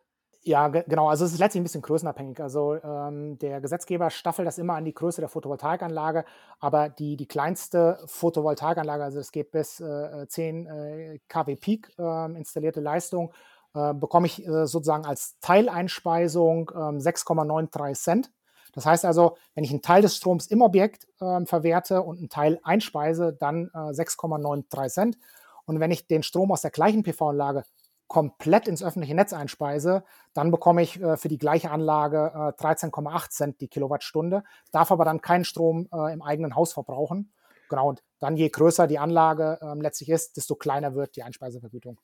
[0.42, 1.08] Ja, genau.
[1.08, 2.38] Also es ist letztlich ein bisschen größenabhängig.
[2.40, 6.26] Also ähm, der Gesetzgeber staffelt das immer an die Größe der Photovoltaikanlage,
[6.60, 12.26] aber die, die kleinste Photovoltaikanlage, also es geht bis äh, 10 äh, kW Peak äh,
[12.36, 13.32] installierte Leistung,
[13.74, 18.32] bekomme ich äh, sozusagen als Teileinspeisung 6,93 ähm, Cent.
[18.72, 22.28] Das heißt also, wenn ich einen Teil des Stroms im Objekt äh, verwerte und einen
[22.28, 25.18] Teil einspeise, dann 6,93 Cent.
[25.66, 27.64] Und wenn ich den Strom aus der gleichen PV-Anlage
[28.06, 33.30] komplett ins öffentliche Netz einspeise, dann bekomme ich äh, für die gleiche Anlage äh, 13,8
[33.30, 37.32] Cent die Kilowattstunde, darf aber dann keinen Strom äh, im eigenen Haus verbrauchen.
[37.68, 41.98] Genau, und dann je größer die Anlage ähm, letztlich ist, desto kleiner wird die Einspeisevergütung.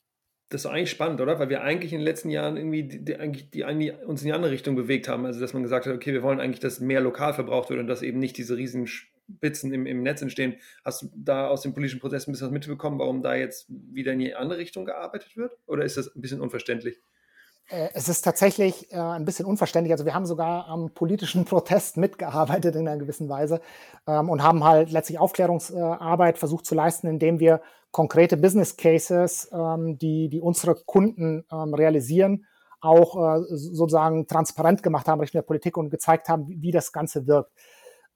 [0.51, 1.39] Das ist eigentlich spannend, oder?
[1.39, 4.27] Weil wir eigentlich in den letzten Jahren irgendwie die, die, eigentlich, die, eigentlich uns in
[4.27, 5.25] die andere Richtung bewegt haben.
[5.25, 7.87] Also, dass man gesagt hat, okay, wir wollen eigentlich, dass mehr lokal verbraucht wird und
[7.87, 10.57] dass eben nicht diese riesen Spitzen im, im Netz entstehen.
[10.83, 14.11] Hast du da aus dem politischen Prozess ein bisschen was mitbekommen, warum da jetzt wieder
[14.11, 15.57] in die andere Richtung gearbeitet wird?
[15.67, 17.01] Oder ist das ein bisschen unverständlich?
[17.69, 19.93] Äh, es ist tatsächlich äh, ein bisschen unverständlich.
[19.93, 23.61] Also wir haben sogar am politischen Protest mitgearbeitet in einer gewissen Weise
[24.05, 27.61] ähm, und haben halt letztlich Aufklärungsarbeit versucht zu leisten, indem wir
[27.91, 32.45] konkrete Business Cases, ähm, die, die unsere Kunden ähm, realisieren,
[32.79, 36.91] auch äh, sozusagen transparent gemacht haben Richtung der Politik und gezeigt haben, wie, wie das
[36.91, 37.51] Ganze wirkt.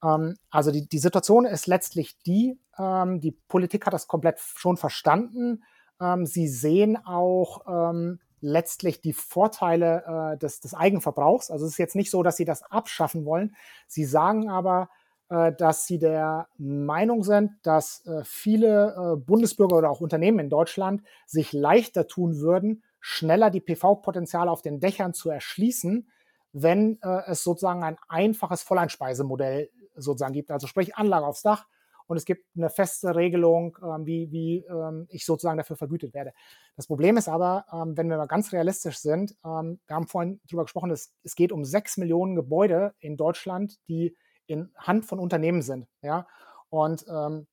[0.04, 4.78] Ähm, also die, die Situation ist letztlich die, ähm, die Politik hat das komplett schon
[4.78, 5.64] verstanden.
[6.02, 11.52] Ähm, sie sehen auch ähm, letztlich die Vorteile äh, des, des Eigenverbrauchs.
[11.52, 13.56] Also es ist jetzt nicht so, dass sie das abschaffen wollen.
[13.88, 14.90] Sie sagen aber,
[15.28, 21.02] dass sie der Meinung sind, dass äh, viele äh, Bundesbürger oder auch Unternehmen in Deutschland
[21.26, 26.08] sich leichter tun würden, schneller die PV-Potenziale auf den Dächern zu erschließen,
[26.54, 30.52] wenn äh, es sozusagen ein einfaches Volleinspeisemodell sozusagen gibt.
[30.52, 31.66] Also sprich Anlage aufs Dach
[32.08, 36.34] und es gibt eine feste Regelung, ähm, wie, wie ähm, ich sozusagen dafür vergütet werde.
[36.76, 40.64] Das Problem ist aber, ähm, wenn wir mal ganz realistisch sind, wir haben vorhin darüber
[40.64, 44.16] gesprochen, es, es geht um sechs Millionen Gebäude in Deutschland, die
[44.48, 45.88] in Hand von Unternehmen sind.
[46.02, 46.28] Ja?
[46.70, 47.48] Und ähm,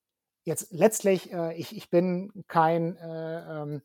[0.44, 3.82] jetzt letztlich, äh, ich, ich bin kein äh, ähm,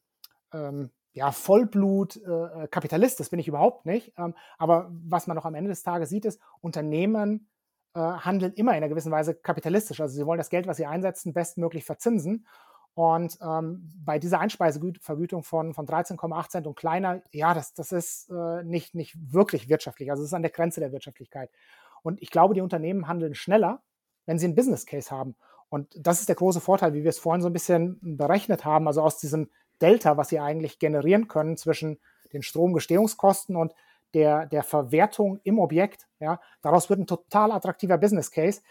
[0.53, 4.13] ähm, ja, Vollblut-Kapitalist, äh, das bin ich überhaupt nicht.
[4.17, 7.49] Ähm, aber was man noch am Ende des Tages sieht, ist, Unternehmen
[7.95, 9.99] äh, handeln immer in einer gewissen Weise kapitalistisch.
[9.99, 12.45] Also sie wollen das Geld, was sie einsetzen, bestmöglich verzinsen.
[12.93, 18.29] Und ähm, bei dieser Einspeisevergütung von, von 13,8 Cent und kleiner, ja, das, das ist
[18.29, 20.09] äh, nicht, nicht wirklich wirtschaftlich.
[20.09, 21.51] Also es ist an der Grenze der Wirtschaftlichkeit.
[22.07, 23.83] Und ich glaube, die Unternehmen handeln schneller,
[24.25, 25.35] wenn sie einen Business Case haben.
[25.67, 28.87] Und das ist der große Vorteil, wie wir es vorhin so ein bisschen berechnet haben,
[28.87, 29.49] also aus diesem
[29.81, 31.99] Delta, was sie eigentlich generieren können zwischen
[32.31, 33.73] den Stromgestehungskosten und
[34.13, 36.07] der, der Verwertung im Objekt.
[36.21, 38.61] Ja, daraus wird ein total attraktiver Business Case.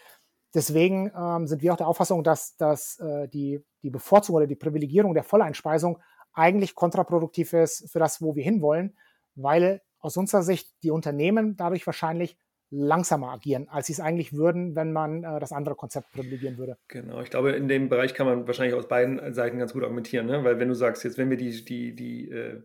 [0.54, 4.56] Deswegen ähm, sind wir auch der Auffassung, dass, dass äh, die, die Bevorzugung oder die
[4.56, 5.98] Privilegierung der Volleinspeisung
[6.32, 8.96] eigentlich kontraproduktiv ist für das, wo wir hinwollen,
[9.34, 12.38] weil aus unserer Sicht die Unternehmen dadurch wahrscheinlich
[12.70, 16.76] langsamer agieren, als sie es eigentlich würden, wenn man äh, das andere Konzept privilegieren würde.
[16.88, 20.26] Genau, ich glaube, in dem Bereich kann man wahrscheinlich aus beiden Seiten ganz gut argumentieren,
[20.26, 20.44] ne?
[20.44, 22.60] weil wenn du sagst, jetzt wenn wir die, die, die äh,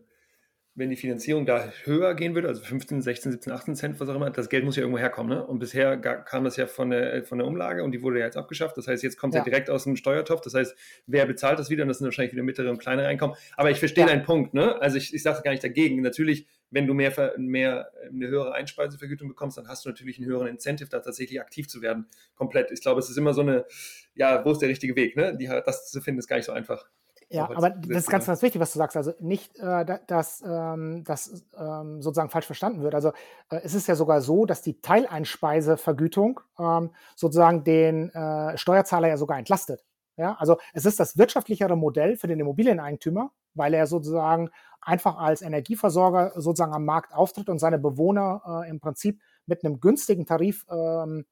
[0.74, 4.14] wenn die Finanzierung da höher gehen würde, also 15, 16, 17, 18 Cent, was auch
[4.14, 5.36] immer, das Geld muss ja irgendwo herkommen.
[5.36, 5.46] Ne?
[5.46, 8.38] Und bisher kam das ja von der, von der Umlage und die wurde ja jetzt
[8.38, 8.78] abgeschafft.
[8.78, 9.40] Das heißt, jetzt kommt es ja.
[9.40, 9.44] ja.
[9.44, 10.40] direkt aus dem Steuertopf.
[10.40, 10.74] Das heißt,
[11.06, 11.82] wer bezahlt das wieder?
[11.82, 13.34] Und das sind wahrscheinlich wieder mittlere und kleinere Einkommen.
[13.56, 14.10] Aber ich verstehe ja.
[14.10, 14.54] deinen Punkt.
[14.54, 14.80] Ne?
[14.80, 16.00] Also ich, ich sage gar nicht dagegen.
[16.00, 20.48] Natürlich, wenn du mehr, mehr, eine höhere Einspeisevergütung bekommst, dann hast du natürlich einen höheren
[20.48, 22.06] Incentive, da tatsächlich aktiv zu werden.
[22.34, 22.70] Komplett.
[22.72, 23.66] Ich glaube, es ist immer so eine,
[24.14, 25.16] ja, wo ist der richtige Weg?
[25.16, 25.36] Ne?
[25.36, 26.88] Die, das zu finden, ist gar nicht so einfach.
[27.28, 28.96] Ja, aber das ist ganz, ganz wichtig, was du sagst.
[28.96, 32.94] Also nicht, äh, dass ähm, das ähm, sozusagen falsch verstanden wird.
[32.94, 33.10] Also
[33.50, 39.16] äh, es ist ja sogar so, dass die Teileinspeisevergütung ähm, sozusagen den äh, Steuerzahler ja
[39.16, 39.82] sogar entlastet.
[40.16, 45.42] Ja, also es ist das wirtschaftlichere Modell für den Immobilieneigentümer, weil er sozusagen einfach als
[45.42, 50.66] Energieversorger sozusagen am Markt auftritt und seine Bewohner äh, im Prinzip mit einem günstigen Tarif
[50.70, 51.24] ähm,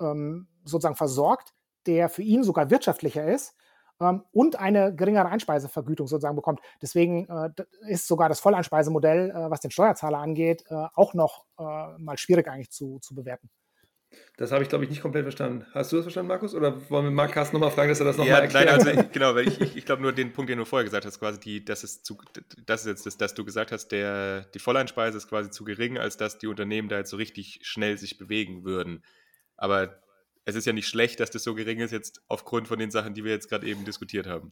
[0.00, 1.54] ähm, sozusagen versorgt,
[1.86, 3.54] der für ihn sogar wirtschaftlicher ist
[4.00, 6.60] ähm, und eine geringere Einspeisevergütung sozusagen bekommt.
[6.82, 7.50] Deswegen äh,
[7.88, 12.48] ist sogar das Volleinspeisemodell, äh, was den Steuerzahler angeht, äh, auch noch äh, mal schwierig
[12.48, 13.50] eigentlich zu, zu bewerten.
[14.36, 15.64] Das habe ich, glaube ich, nicht komplett verstanden.
[15.72, 16.54] Hast du das verstanden, Markus?
[16.54, 18.84] Oder wollen wir Carsten nochmal fragen, dass er das nochmal ja, erklärt?
[18.84, 21.06] Nein, also, genau, weil ich, ich, ich glaube nur den Punkt, den du vorher gesagt
[21.06, 22.18] hast, quasi, die, das ist zu,
[22.66, 25.98] das ist jetzt, das, dass du gesagt hast, der, die Volleinspeise ist quasi zu gering,
[25.98, 29.04] als dass die Unternehmen da jetzt so richtig schnell sich bewegen würden.
[29.56, 30.00] Aber
[30.44, 33.14] es ist ja nicht schlecht, dass das so gering ist, jetzt aufgrund von den Sachen,
[33.14, 34.50] die wir jetzt gerade eben diskutiert haben.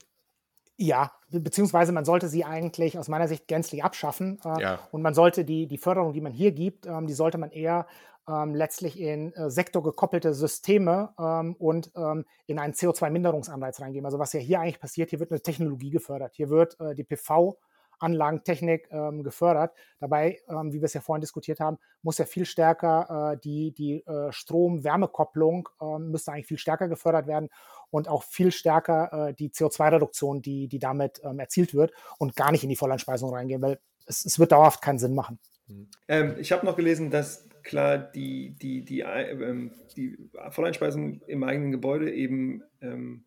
[0.79, 4.41] Ja, beziehungsweise man sollte sie eigentlich aus meiner Sicht gänzlich abschaffen.
[4.45, 4.89] Äh, ja.
[4.91, 7.87] Und man sollte die, die Förderung, die man hier gibt, ähm, die sollte man eher
[8.29, 14.07] ähm, letztlich in äh, sektorgekoppelte Systeme ähm, und ähm, in einen CO2-Minderungsanreiz reingeben.
[14.07, 16.35] Also was ja hier eigentlich passiert, hier wird eine Technologie gefördert.
[16.35, 17.59] Hier wird äh, die PV
[18.03, 19.73] Anlagentechnik ähm, gefördert.
[20.01, 23.73] Dabei, ähm, wie wir es ja vorhin diskutiert haben, muss ja viel stärker äh, die,
[23.73, 27.49] die äh, Strom-Wärmekopplung äh, müsste eigentlich viel stärker gefördert werden
[27.91, 32.51] und auch viel stärker äh, die CO2-Reduktion, die, die damit ähm, erzielt wird und gar
[32.51, 35.39] nicht in die Volleinspeisung reingehen, weil es, es wird dauerhaft keinen Sinn machen.
[35.69, 35.89] Mhm.
[36.09, 40.19] Ähm, ich habe noch gelesen, dass klar die, die, die, äh, die
[40.51, 43.25] Volleinspeisung im eigenen Gebäude eben ähm,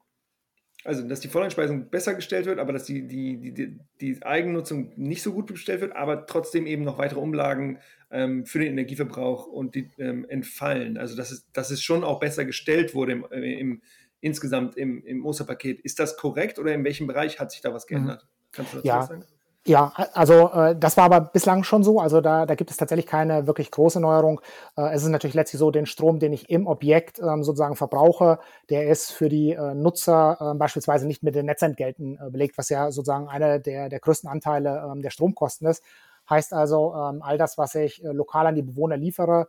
[0.86, 5.24] also dass die Volleinspeisung besser gestellt wird, aber dass die, die, die, die Eigennutzung nicht
[5.24, 7.80] so gut gestellt wird, aber trotzdem eben noch weitere Umlagen
[8.12, 10.98] ähm, für den Energieverbrauch und die ähm, entfallen.
[10.98, 13.82] Also dass es, dass es schon auch besser gestellt wurde im, äh, im
[14.22, 15.80] insgesamt im, im Osterpaket.
[15.80, 18.24] Ist das korrekt oder in welchem Bereich hat sich da was geändert?
[18.24, 18.52] Mhm.
[18.52, 19.02] Kannst du dazu ja.
[19.02, 19.26] sagen?
[19.68, 22.00] Ja, also äh, das war aber bislang schon so.
[22.00, 24.40] Also da, da gibt es tatsächlich keine wirklich große Neuerung.
[24.78, 28.38] Äh, es ist natürlich letztlich so, den Strom, den ich im Objekt ähm, sozusagen verbrauche,
[28.70, 32.70] der ist für die äh, Nutzer äh, beispielsweise nicht mit den Netzentgelten äh, belegt, was
[32.70, 35.84] ja sozusagen einer der, der größten Anteile ähm, der Stromkosten ist.
[36.30, 39.48] Heißt also, ähm, all das, was ich äh, lokal an die Bewohner liefere,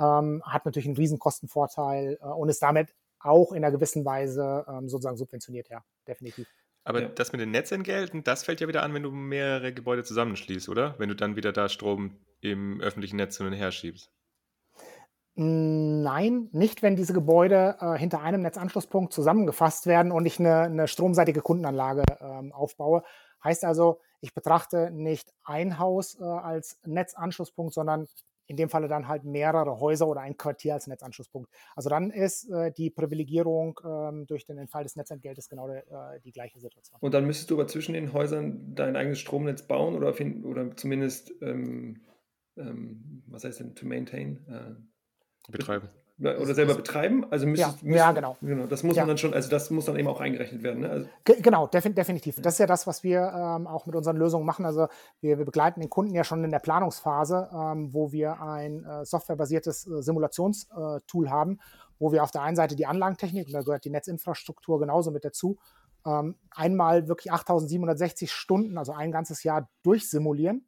[0.00, 4.64] ähm, hat natürlich einen riesen Kostenvorteil äh, und ist damit auch in einer gewissen Weise
[4.66, 6.48] ähm, sozusagen subventioniert, ja, definitiv.
[6.88, 7.08] Aber ja.
[7.08, 10.94] das mit den Netzentgelten, das fällt ja wieder an, wenn du mehrere Gebäude zusammenschließt, oder?
[10.98, 14.10] Wenn du dann wieder da Strom im öffentlichen Netz hin und her schiebst.
[15.34, 20.88] Nein, nicht wenn diese Gebäude äh, hinter einem Netzanschlusspunkt zusammengefasst werden und ich eine, eine
[20.88, 23.02] stromseitige Kundenanlage ähm, aufbaue.
[23.44, 28.08] Heißt also, ich betrachte nicht ein Haus äh, als Netzanschlusspunkt, sondern
[28.48, 31.50] in dem Falle dann halt mehrere Häuser oder ein Quartier als Netzanschlusspunkt.
[31.76, 36.20] Also dann ist äh, die Privilegierung ähm, durch den Entfall des Netzentgeltes genau der, äh,
[36.24, 36.98] die gleiche Situation.
[37.00, 40.74] Und dann müsstest du aber zwischen den Häusern dein eigenes Stromnetz bauen oder, find, oder
[40.76, 42.00] zumindest, ähm,
[42.56, 44.38] ähm, was heißt denn, to maintain?
[44.48, 45.88] Äh, betreiben.
[46.20, 47.24] Oder, selber betreiben?
[47.30, 48.36] Also müssen, ja, müssen, ja, genau.
[48.40, 48.66] genau.
[48.66, 49.02] Das muss ja.
[49.02, 50.80] man dann schon, also das muss dann eben auch eingerechnet werden.
[50.80, 50.90] Ne?
[50.90, 52.36] Also genau, definitiv.
[52.40, 54.64] Das ist ja das, was wir ähm, auch mit unseren Lösungen machen.
[54.64, 54.88] Also
[55.20, 59.04] wir, wir, begleiten den Kunden ja schon in der Planungsphase, ähm, wo wir ein äh,
[59.04, 61.60] softwarebasiertes äh, Simulationstool äh, haben,
[61.98, 65.24] wo wir auf der einen Seite die Anlagentechnik, und da gehört die Netzinfrastruktur genauso mit
[65.24, 65.58] dazu,
[66.04, 70.66] ähm, einmal wirklich 8760 Stunden, also ein ganzes Jahr durchsimulieren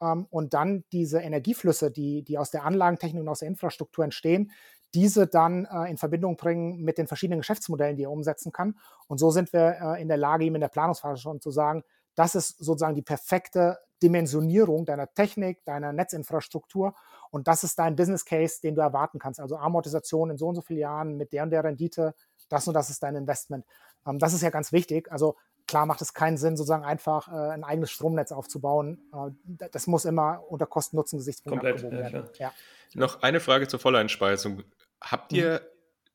[0.00, 4.50] ähm, und dann diese Energieflüsse, die, die aus der Anlagentechnik und aus der Infrastruktur entstehen,
[4.94, 8.78] diese dann äh, in Verbindung bringen mit den verschiedenen Geschäftsmodellen, die er umsetzen kann.
[9.06, 11.84] Und so sind wir äh, in der Lage, ihm in der Planungsphase schon zu sagen,
[12.14, 16.94] das ist sozusagen die perfekte Dimensionierung deiner Technik, deiner Netzinfrastruktur.
[17.30, 19.40] Und das ist dein Business Case, den du erwarten kannst.
[19.40, 22.14] Also Amortisation in so und so vielen Jahren mit der und der Rendite,
[22.48, 23.64] das und das ist dein Investment.
[24.06, 25.10] Ähm, das ist ja ganz wichtig.
[25.12, 25.36] Also
[25.68, 28.98] klar macht es keinen Sinn, sozusagen einfach äh, ein eigenes Stromnetz aufzubauen.
[29.12, 32.28] Äh, das muss immer unter Kosten-Nutzen-Gesichtspunkten abgewogen ja, werden.
[32.38, 32.52] Ja.
[32.94, 34.64] Noch eine Frage zur Volleinspeisung.
[35.00, 35.66] Habt ihr mhm.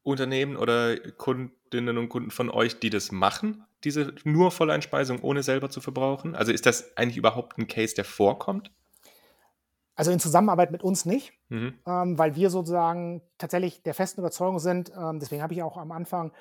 [0.03, 5.69] Unternehmen oder Kundinnen und Kunden von euch, die das machen, diese nur Volleinspeisung, ohne selber
[5.69, 6.35] zu verbrauchen?
[6.35, 8.71] Also ist das eigentlich überhaupt ein Case, der vorkommt?
[9.95, 11.75] Also in Zusammenarbeit mit uns nicht, mhm.
[11.85, 15.91] ähm, weil wir sozusagen tatsächlich der festen Überzeugung sind, ähm, deswegen habe ich auch am
[15.91, 16.31] Anfang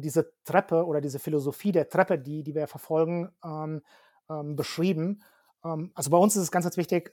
[0.00, 3.82] diese Treppe oder diese Philosophie der Treppe, die, die wir verfolgen, ähm,
[4.30, 5.22] ähm, beschrieben.
[5.64, 7.12] Ähm, also bei uns ist es ganz, ganz wichtig,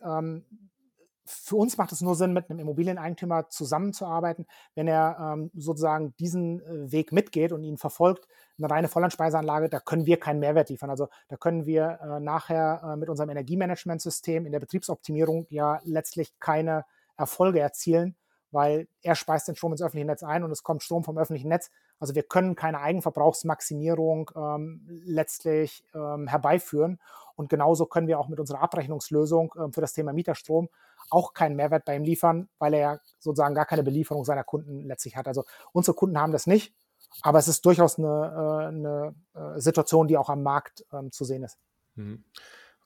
[1.30, 6.60] für uns macht es nur Sinn, mit einem Immobilieneigentümer zusammenzuarbeiten, wenn er ähm, sozusagen diesen
[6.62, 8.28] äh, Weg mitgeht und ihn verfolgt.
[8.58, 10.90] Eine reine Vollandspeiseanlage, da können wir keinen Mehrwert liefern.
[10.90, 16.34] Also da können wir äh, nachher äh, mit unserem Energiemanagementsystem in der Betriebsoptimierung ja letztlich
[16.40, 16.84] keine
[17.16, 18.16] Erfolge erzielen,
[18.52, 21.50] weil er speist den Strom ins öffentliche Netz ein und es kommt Strom vom öffentlichen
[21.50, 21.70] Netz.
[22.00, 27.00] Also wir können keine Eigenverbrauchsmaximierung ähm, letztlich ähm, herbeiführen.
[27.36, 30.70] Und genauso können wir auch mit unserer Abrechnungslösung ähm, für das Thema Mieterstrom
[31.10, 34.86] auch keinen Mehrwert bei ihm liefern, weil er ja sozusagen gar keine Belieferung seiner Kunden
[34.86, 35.28] letztlich hat.
[35.28, 36.74] Also unsere Kunden haben das nicht,
[37.22, 41.26] aber es ist durchaus eine, äh, eine äh, Situation, die auch am Markt ähm, zu
[41.26, 41.58] sehen ist.
[41.96, 42.24] Mhm.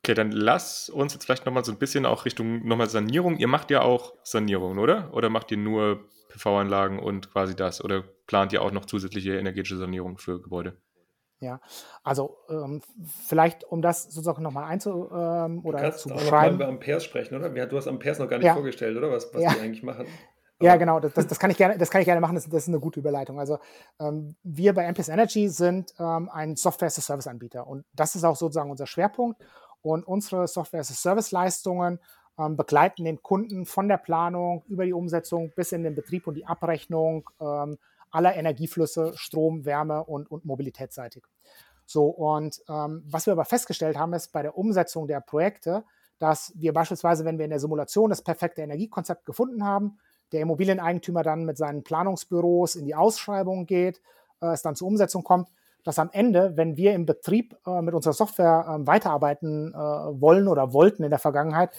[0.06, 3.38] Okay, dann lass uns jetzt vielleicht nochmal so ein bisschen auch Richtung nochmal Sanierung.
[3.38, 5.14] Ihr macht ja auch Sanierungen, oder?
[5.14, 7.82] Oder macht ihr nur PV-Anlagen und quasi das?
[7.82, 10.76] Oder plant ihr auch noch zusätzliche energetische Sanierung für Gebäude?
[11.40, 11.62] Ja,
[12.04, 12.82] also ähm,
[13.28, 16.58] vielleicht, um das sozusagen nochmal einzu ähm, oder du kannst zu auch beschreiben.
[16.58, 17.50] Noch mal über Amperes sprechen, oder?
[17.50, 18.54] Du hast Amperes noch gar nicht ja.
[18.54, 19.10] vorgestellt, oder?
[19.10, 19.54] Was, was ja.
[19.54, 20.06] die eigentlich machen.
[20.60, 22.64] Aber ja, genau, das, das, kann ich gerne, das kann ich gerne machen, das, das
[22.64, 23.40] ist eine gute Überleitung.
[23.40, 23.60] Also
[24.00, 28.86] ähm, wir bei Amperes Energy sind ähm, ein Software-as-a-Service-Anbieter und das ist auch sozusagen unser
[28.86, 29.42] Schwerpunkt.
[29.84, 32.00] Und unsere Software-as-a-Service-Leistungen
[32.40, 36.34] ähm, begleiten den Kunden von der Planung über die Umsetzung bis in den Betrieb und
[36.34, 37.78] die Abrechnung ähm,
[38.10, 41.24] aller Energieflüsse, Strom, Wärme und, und mobilitätsseitig.
[41.86, 45.84] So, und ähm, was wir aber festgestellt haben, ist bei der Umsetzung der Projekte,
[46.18, 50.00] dass wir beispielsweise, wenn wir in der Simulation das perfekte Energiekonzept gefunden haben,
[50.32, 54.02] der Immobilieneigentümer dann mit seinen Planungsbüros in die Ausschreibung geht,
[54.42, 55.50] äh, es dann zur Umsetzung kommt,
[55.84, 60.48] dass am Ende, wenn wir im Betrieb äh, mit unserer Software äh, weiterarbeiten äh, wollen
[60.48, 61.72] oder wollten in der Vergangenheit,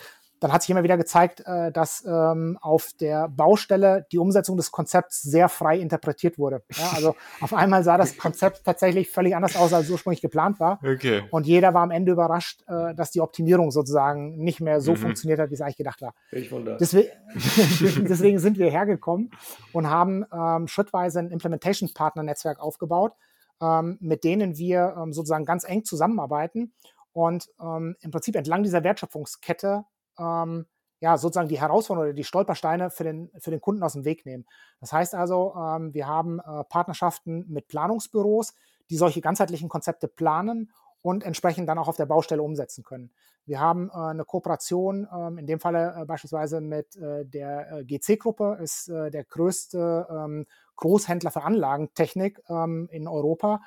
[0.45, 4.71] dann hat sich immer wieder gezeigt, äh, dass ähm, auf der Baustelle die Umsetzung des
[4.71, 6.63] Konzepts sehr frei interpretiert wurde.
[6.77, 10.81] Ja, also auf einmal sah das Konzept tatsächlich völlig anders aus, als ursprünglich geplant war.
[10.85, 11.23] Okay.
[11.31, 14.97] Und jeder war am Ende überrascht, äh, dass die Optimierung sozusagen nicht mehr so mhm.
[14.97, 16.15] funktioniert hat, wie es eigentlich gedacht war.
[16.31, 16.77] Ich wundere.
[16.77, 17.09] Deswegen,
[18.07, 19.31] deswegen sind wir hergekommen
[19.73, 23.13] und haben ähm, schrittweise ein Implementation Partner Netzwerk aufgebaut,
[23.61, 26.75] mit denen wir ähm, sozusagen ganz eng zusammenarbeiten
[27.13, 29.85] und ähm, im Prinzip entlang dieser Wertschöpfungskette
[30.19, 30.67] ähm,
[31.01, 34.25] ja, sozusagen die Herausforderungen oder die Stolpersteine für den, für den Kunden aus dem Weg
[34.25, 34.47] nehmen.
[34.81, 38.55] Das heißt also, ähm, wir haben äh, Partnerschaften mit Planungsbüros,
[38.89, 43.13] die solche ganzheitlichen Konzepte planen und entsprechend dann auch auf der Baustelle umsetzen können.
[43.45, 48.89] Wir haben äh, eine Kooperation, ähm, in dem Falle äh, beispielsweise mit der GC-Gruppe, ist
[48.89, 53.61] der größte ähm, Großhändler für Anlagentechnik ähm, in Europa,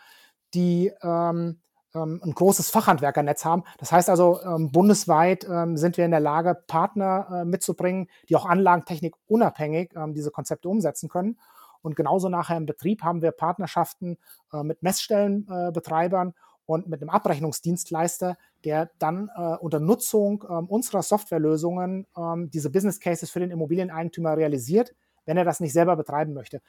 [0.53, 1.59] die ähm,
[1.95, 3.63] ähm, ein großes Fachhandwerkernetz haben.
[3.77, 8.35] Das heißt also, ähm, bundesweit ähm, sind wir in der Lage, Partner äh, mitzubringen, die
[8.35, 11.37] auch Anlagentechnik unabhängig diese Konzepte umsetzen können.
[11.81, 14.17] Und genauso nachher im Betrieb haben wir Partnerschaften
[14.51, 16.33] äh, mit Messstellenbetreibern äh,
[16.65, 22.99] und mit einem Abrechnungsdienstleister, der dann äh, unter Nutzung äh, unserer Softwarelösungen äh, diese Business
[22.99, 24.93] Cases für den Immobilieneigentümer realisiert,
[25.27, 26.61] wenn er das nicht selber betreiben möchte.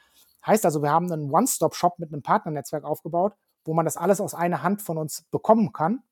[0.45, 3.33] Heißt also, wir haben einen One-Stop-Shop mit einem Partnernetzwerk aufgebaut,
[3.65, 6.03] wo man das alles aus einer Hand von uns bekommen kann.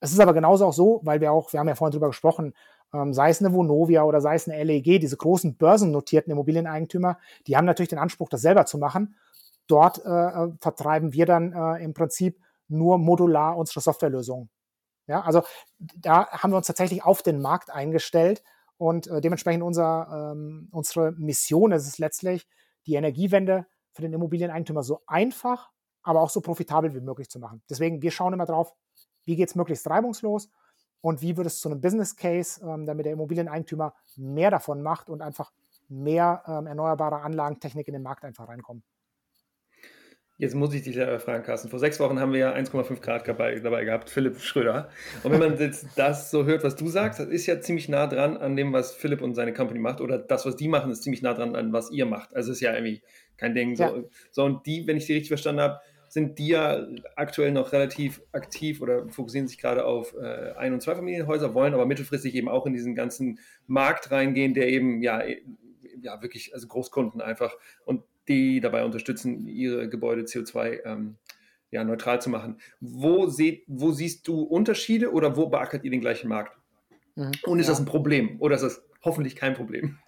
[0.00, 2.52] Es ist aber genauso auch so, weil wir auch, wir haben ja vorhin drüber gesprochen,
[2.92, 7.56] ähm, sei es eine Vonovia oder sei es eine LEG, diese großen börsennotierten Immobilieneigentümer, die
[7.56, 9.16] haben natürlich den Anspruch, das selber zu machen.
[9.66, 14.50] Dort äh, äh vertreiben wir dann äh, im Prinzip nur modular unsere Softwarelösungen.
[15.06, 15.42] Ja, also
[15.78, 18.42] da haben wir uns tatsächlich auf den Markt eingestellt
[18.78, 22.46] und äh, dementsprechend unser, ähm, unsere Mission ist es letztlich,
[22.86, 25.70] die Energiewende für den Immobilieneigentümer so einfach,
[26.02, 27.62] aber auch so profitabel wie möglich zu machen.
[27.68, 28.72] Deswegen, wir schauen immer drauf,
[29.24, 30.50] wie geht es möglichst reibungslos
[31.00, 35.08] und wie wird es zu einem Business Case, ähm, damit der Immobilieneigentümer mehr davon macht
[35.08, 35.52] und einfach
[35.88, 38.82] mehr ähm, erneuerbare Anlagentechnik in den Markt einfach reinkommen.
[40.38, 41.70] Jetzt muss ich dich leider fragen, Carsten.
[41.70, 44.90] Vor sechs Wochen haben wir ja 1,5 Grad dabei, dabei, gehabt, Philipp Schröder.
[45.22, 48.06] Und wenn man jetzt das so hört, was du sagst, das ist ja ziemlich nah
[48.06, 50.02] dran an dem, was Philipp und seine Company macht.
[50.02, 52.36] Oder das, was die machen, ist ziemlich nah dran an was ihr macht.
[52.36, 53.00] Also ist ja irgendwie
[53.38, 53.76] kein Ding.
[53.76, 54.02] So, ja.
[54.30, 58.20] so und die, wenn ich die richtig verstanden habe, sind die ja aktuell noch relativ
[58.32, 62.66] aktiv oder fokussieren sich gerade auf äh, Ein- und Zweifamilienhäuser, wollen aber mittelfristig eben auch
[62.66, 65.22] in diesen ganzen Markt reingehen, der eben ja,
[66.00, 71.16] ja wirklich, also Großkunden einfach und die dabei unterstützen, ihre Gebäude CO2 ähm,
[71.70, 72.58] ja, neutral zu machen.
[72.80, 76.56] Wo, seht, wo siehst du Unterschiede oder wo beackert ihr den gleichen Markt?
[77.14, 77.72] Mhm, und ist ja.
[77.72, 79.98] das ein Problem oder ist das hoffentlich kein Problem.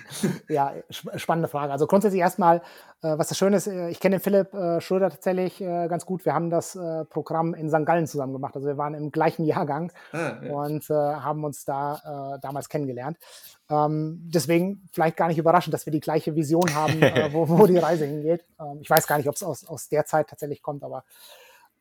[0.48, 1.72] ja, spannende Frage.
[1.72, 2.58] Also grundsätzlich erstmal,
[3.02, 6.24] äh, was das Schöne ist, äh, ich kenne den Philipp äh, Schröder tatsächlich ganz gut.
[6.24, 6.78] Wir haben das
[7.10, 7.84] Programm in St.
[7.84, 8.54] Gallen zusammen gemacht.
[8.56, 10.52] Also wir waren im gleichen Jahrgang ah, ja.
[10.52, 13.18] und haben uns da damals kennengelernt.
[13.70, 17.00] Ähm, deswegen vielleicht gar nicht überraschend, dass wir die gleiche Vision haben,
[17.32, 18.46] wo, wo, die Reise hingeht.
[18.58, 21.04] Ähm, ich weiß gar nicht, ob es aus, aus der Zeit tatsächlich kommt, aber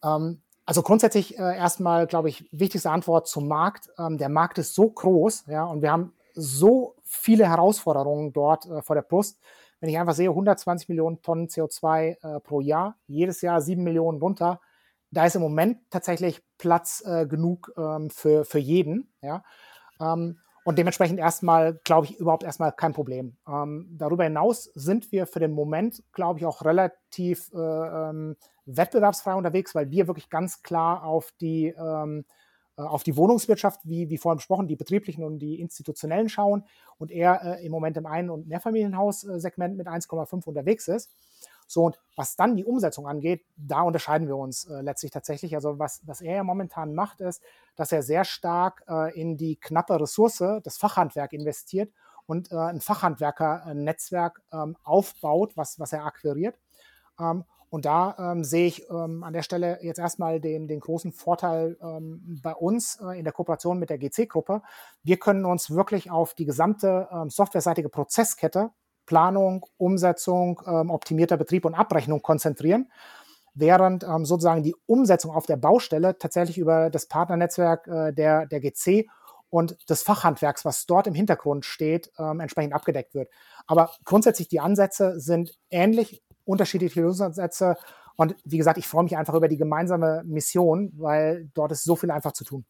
[0.04, 3.90] ähm, also grundsätzlich äh, erstmal, glaube ich, wichtigste Antwort zum Markt.
[3.98, 8.82] Ähm, der Markt ist so groß, ja, und wir haben so viele Herausforderungen dort äh,
[8.82, 9.40] vor der Brust.
[9.80, 14.20] Wenn ich einfach sehe, 120 Millionen Tonnen CO2 äh, pro Jahr, jedes Jahr 7 Millionen
[14.20, 14.60] runter,
[15.12, 19.14] da ist im Moment tatsächlich Platz äh, genug ähm, für, für jeden.
[19.22, 19.44] Ja?
[20.00, 23.38] Ähm, und dementsprechend erstmal, glaube ich, überhaupt erstmal kein Problem.
[23.48, 28.36] Ähm, darüber hinaus sind wir für den Moment, glaube ich, auch relativ äh, ähm,
[28.66, 32.47] wettbewerbsfrei unterwegs, weil wir wirklich ganz klar auf die ähm, äh,
[32.82, 36.64] auf die Wohnungswirtschaft, wie, wie vorhin besprochen, die betrieblichen und die institutionellen schauen
[36.98, 41.10] und er äh, im Moment im Ein- und Mehrfamilienhaussegment mit 1,5 unterwegs ist.
[41.70, 45.54] So, und was dann die Umsetzung angeht, da unterscheiden wir uns äh, letztlich tatsächlich.
[45.56, 47.42] Also was, was er ja momentan macht, ist,
[47.76, 51.92] dass er sehr stark äh, in die knappe Ressource, das Fachhandwerk investiert
[52.26, 56.58] und äh, ein Fachhandwerkernetzwerk ähm, aufbaut, was, was er akquiriert.
[57.20, 61.12] Ähm, und da ähm, sehe ich ähm, an der Stelle jetzt erstmal den, den großen
[61.12, 64.62] Vorteil ähm, bei uns äh, in der Kooperation mit der GC-Gruppe.
[65.04, 68.72] Wir können uns wirklich auf die gesamte ähm, softwareseitige Prozesskette,
[69.06, 72.90] Planung, Umsetzung, ähm, optimierter Betrieb und Abrechnung konzentrieren,
[73.54, 78.62] während ähm, sozusagen die Umsetzung auf der Baustelle tatsächlich über das Partnernetzwerk äh, der, der
[78.62, 79.08] GC
[79.50, 83.30] und des Fachhandwerks, was dort im Hintergrund steht, ähm, entsprechend abgedeckt wird.
[83.66, 87.76] Aber grundsätzlich die Ansätze sind ähnlich unterschiedliche Lösungsansätze.
[88.16, 91.96] Und wie gesagt, ich freue mich einfach über die gemeinsame Mission, weil dort ist so
[91.96, 92.66] viel einfach zu tun.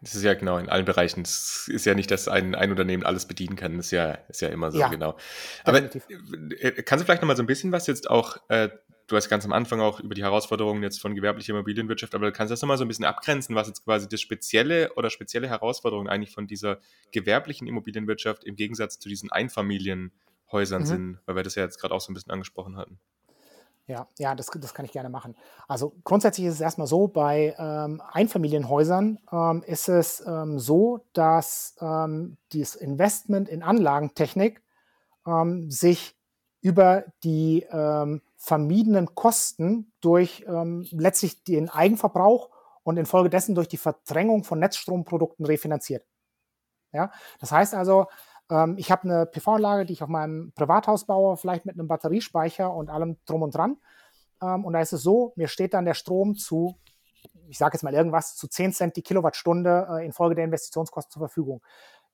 [0.00, 1.22] Das ist ja genau in allen Bereichen.
[1.22, 3.76] Es ist ja nicht, dass ein, ein Unternehmen alles bedienen kann.
[3.76, 5.16] Das ist ja, ist ja immer so, ja, genau.
[5.64, 6.60] Aber definitiv.
[6.60, 8.68] Äh, kannst du vielleicht noch mal so ein bisschen was jetzt auch, äh,
[9.06, 12.50] du hast ganz am Anfang auch über die Herausforderungen jetzt von gewerblicher Immobilienwirtschaft, aber kannst
[12.50, 15.48] du das noch mal so ein bisschen abgrenzen, was jetzt quasi das spezielle oder spezielle
[15.48, 16.78] Herausforderungen eigentlich von dieser
[17.12, 20.12] gewerblichen Immobilienwirtschaft im Gegensatz zu diesen Einfamilien
[20.52, 20.86] Häusern mhm.
[20.86, 22.98] sind, weil wir das ja jetzt gerade auch so ein bisschen angesprochen hatten.
[23.88, 25.36] Ja, ja, das, das kann ich gerne machen.
[25.68, 31.76] Also grundsätzlich ist es erstmal so, bei ähm, Einfamilienhäusern ähm, ist es ähm, so, dass
[31.80, 34.60] ähm, das Investment in Anlagentechnik
[35.24, 36.16] ähm, sich
[36.62, 42.50] über die ähm, vermiedenen Kosten durch letztlich den Eigenverbrauch
[42.82, 46.04] und infolgedessen durch die Verdrängung von Netzstromprodukten refinanziert.
[46.92, 48.06] Ja, das heißt also,
[48.50, 52.72] ähm, ich habe eine PV-Anlage, die ich auf meinem Privathaus baue, vielleicht mit einem Batteriespeicher
[52.72, 53.76] und allem drum und dran.
[54.42, 56.76] Ähm, und da ist es so, mir steht dann der Strom zu,
[57.48, 61.20] ich sage jetzt mal irgendwas, zu 10 Cent die Kilowattstunde äh, infolge der Investitionskosten zur
[61.20, 61.62] Verfügung.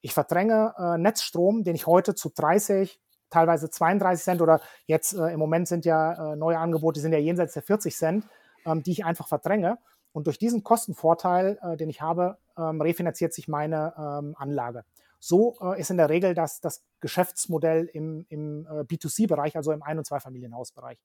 [0.00, 5.32] Ich verdränge äh, Netzstrom, den ich heute zu 30, teilweise 32 Cent oder jetzt äh,
[5.32, 8.24] im Moment sind ja äh, neue Angebote, sind ja jenseits der 40 Cent,
[8.66, 9.78] ähm, die ich einfach verdränge.
[10.12, 14.84] Und durch diesen Kostenvorteil, äh, den ich habe, ähm, refinanziert sich meine ähm, Anlage.
[15.24, 19.80] So äh, ist in der Regel das, das Geschäftsmodell im, im äh, B2C-Bereich, also im
[19.84, 20.98] Ein- und Zweifamilienhausbereich.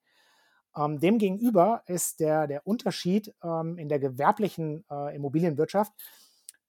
[0.75, 5.93] Ähm, demgegenüber ist der, der Unterschied ähm, in der gewerblichen äh, Immobilienwirtschaft,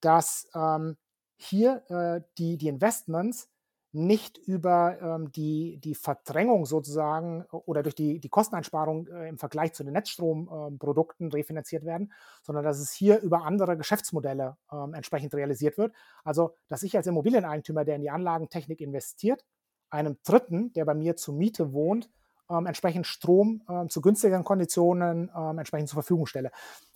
[0.01, 0.99] dass ähm,
[1.39, 3.49] hier äh, die, die Investments
[3.93, 9.73] nicht über ähm, die, die Verdrängung sozusagen oder durch die, die Kosteneinsparung äh, im Vergleich
[9.73, 12.13] zu den Netzstromprodukten äh, refinanziert werden,
[12.43, 15.95] sondern dass es hier über andere Geschäftsmodelle äh, entsprechend realisiert wird.
[16.23, 19.45] Also, dass ich als Immobilieneigentümer, der in die Anlagentechnik investiert,
[19.91, 22.11] einem Dritten, der bei mir zur Miete wohnt,
[22.51, 26.51] ähm, entsprechend Strom ähm, zu günstigeren Konditionen ähm, entsprechend zur Verfügung stelle.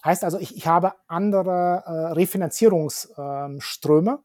[0.04, 4.18] Heißt also, ich, ich habe andere äh, Refinanzierungsströme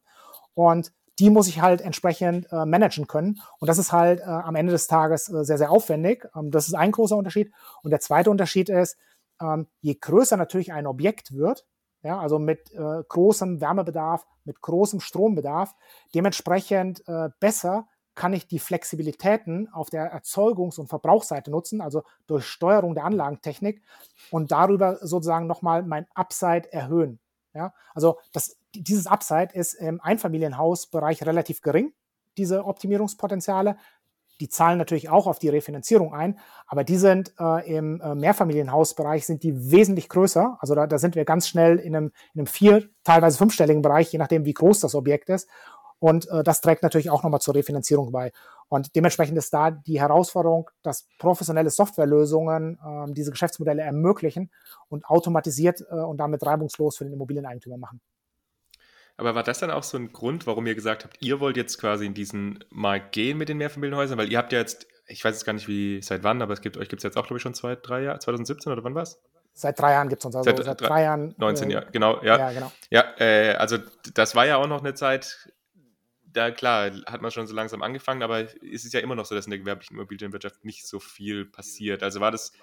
[0.53, 3.39] und die muss ich halt entsprechend äh, managen können.
[3.59, 6.28] Und das ist halt äh, am Ende des Tages äh, sehr, sehr aufwendig.
[6.36, 7.51] Ähm, das ist ein großer Unterschied.
[7.82, 8.97] Und der zweite Unterschied ist,
[9.41, 11.65] ähm, je größer natürlich ein Objekt wird,
[12.03, 15.76] ja, also mit äh, großem Wärmebedarf, mit großem Strombedarf,
[16.13, 22.45] dementsprechend äh, besser kann ich die Flexibilitäten auf der Erzeugungs- und Verbrauchsseite nutzen, also durch
[22.45, 23.84] Steuerung der Anlagentechnik
[24.32, 27.20] und darüber sozusagen nochmal mein Upside erhöhen.
[27.57, 31.91] Ja, also das, dieses Upside ist im Einfamilienhausbereich relativ gering,
[32.37, 33.77] diese Optimierungspotenziale.
[34.39, 36.37] Die zahlen natürlich auch auf die Refinanzierung ein,
[36.67, 40.57] aber die sind äh, im äh, Mehrfamilienhausbereich sind die wesentlich größer.
[40.59, 44.11] Also da, da sind wir ganz schnell in einem, in einem vier, teilweise fünfstelligen Bereich,
[44.11, 45.49] je nachdem, wie groß das Objekt ist.
[45.97, 48.31] Und äh, das trägt natürlich auch nochmal zur Refinanzierung bei.
[48.70, 54.51] Und dementsprechend ist da die Herausforderung, dass professionelle Softwarelösungen äh, diese Geschäftsmodelle ermöglichen
[54.89, 58.01] und automatisiert äh, und damit reibungslos für den Immobilieneigentümer machen.
[59.18, 61.80] Aber war das dann auch so ein Grund, warum ihr gesagt habt, ihr wollt jetzt
[61.80, 64.18] quasi in diesen Markt gehen mit den Mehrfamilienhäusern?
[64.18, 66.61] Weil ihr habt ja jetzt, ich weiß jetzt gar nicht, wie seit wann, aber es
[66.61, 68.93] gibt euch gibt es jetzt auch, glaube ich, schon zwei, drei Jahre, 2017 oder wann
[68.93, 69.20] war es?
[69.53, 71.34] Seit drei Jahren gibt es uns, also seit, seit drei Jahren.
[71.38, 72.38] 19 äh, Jahre, genau, ja.
[72.38, 72.72] Ja, genau.
[72.91, 73.80] ja äh, also
[74.13, 75.49] das war ja auch noch eine Zeit,
[76.38, 79.35] da klar, hat man schon so langsam angefangen, aber es ist ja immer noch so,
[79.35, 82.03] dass in der gewerblichen Immobilienwirtschaft nicht so viel passiert.
[82.03, 82.53] Also war das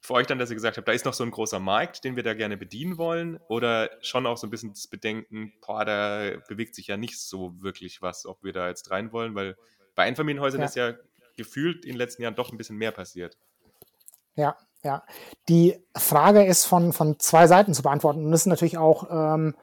[0.00, 2.16] für euch dann, dass ihr gesagt habt, da ist noch so ein großer Markt, den
[2.16, 3.38] wir da gerne bedienen wollen?
[3.48, 7.60] Oder schon auch so ein bisschen das Bedenken, boah, da bewegt sich ja nicht so
[7.60, 9.56] wirklich was, ob wir da jetzt rein wollen, weil
[9.94, 10.66] bei Einfamilienhäusern ja.
[10.66, 10.94] ist ja
[11.36, 13.36] gefühlt in den letzten Jahren doch ein bisschen mehr passiert.
[14.36, 15.04] Ja, ja.
[15.48, 18.24] Die Frage ist von, von zwei Seiten zu beantworten.
[18.24, 19.56] Und das ist natürlich auch ähm,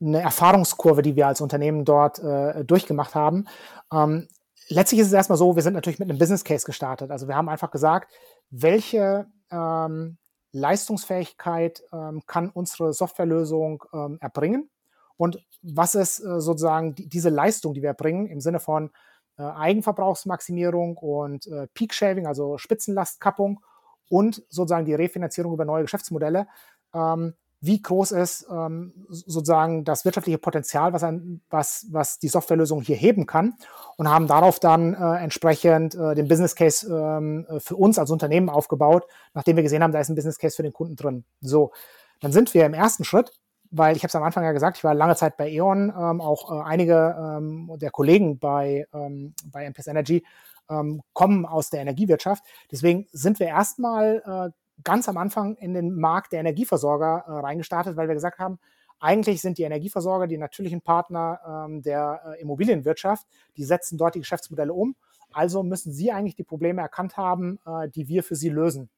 [0.00, 3.46] eine Erfahrungskurve, die wir als Unternehmen dort äh, durchgemacht haben.
[3.92, 4.28] Ähm,
[4.68, 7.10] letztlich ist es erstmal so, wir sind natürlich mit einem Business Case gestartet.
[7.10, 8.12] Also wir haben einfach gesagt,
[8.50, 10.18] welche ähm,
[10.52, 14.70] Leistungsfähigkeit ähm, kann unsere Softwarelösung ähm, erbringen
[15.16, 18.90] und was ist äh, sozusagen die, diese Leistung, die wir erbringen im Sinne von
[19.36, 23.60] äh, Eigenverbrauchsmaximierung und äh, Peak Shaving, also Spitzenlastkappung
[24.08, 26.48] und sozusagen die Refinanzierung über neue Geschäftsmodelle.
[26.94, 32.80] Ähm, wie groß ist ähm, sozusagen das wirtschaftliche Potenzial, was, ein, was, was die Softwarelösung
[32.80, 33.54] hier heben kann
[33.96, 38.10] und haben darauf dann äh, entsprechend äh, den Business Case ähm, äh, für uns als
[38.10, 41.24] Unternehmen aufgebaut, nachdem wir gesehen haben, da ist ein Business Case für den Kunden drin.
[41.42, 41.72] So,
[42.20, 43.32] dann sind wir im ersten Schritt,
[43.70, 46.20] weil ich habe es am Anfang ja gesagt, ich war lange Zeit bei E.ON, ähm,
[46.20, 50.24] auch äh, einige ähm, der Kollegen bei, ähm, bei MPS Energy
[50.70, 52.44] ähm, kommen aus der Energiewirtschaft.
[52.70, 54.50] Deswegen sind wir erstmal äh,
[54.84, 58.58] ganz am Anfang in den Markt der Energieversorger äh, reingestartet, weil wir gesagt haben,
[59.00, 63.26] eigentlich sind die Energieversorger die natürlichen Partner ähm, der äh, Immobilienwirtschaft.
[63.56, 64.94] Die setzen dort die Geschäftsmodelle um.
[65.32, 68.90] Also müssen sie eigentlich die Probleme erkannt haben, äh, die wir für sie lösen.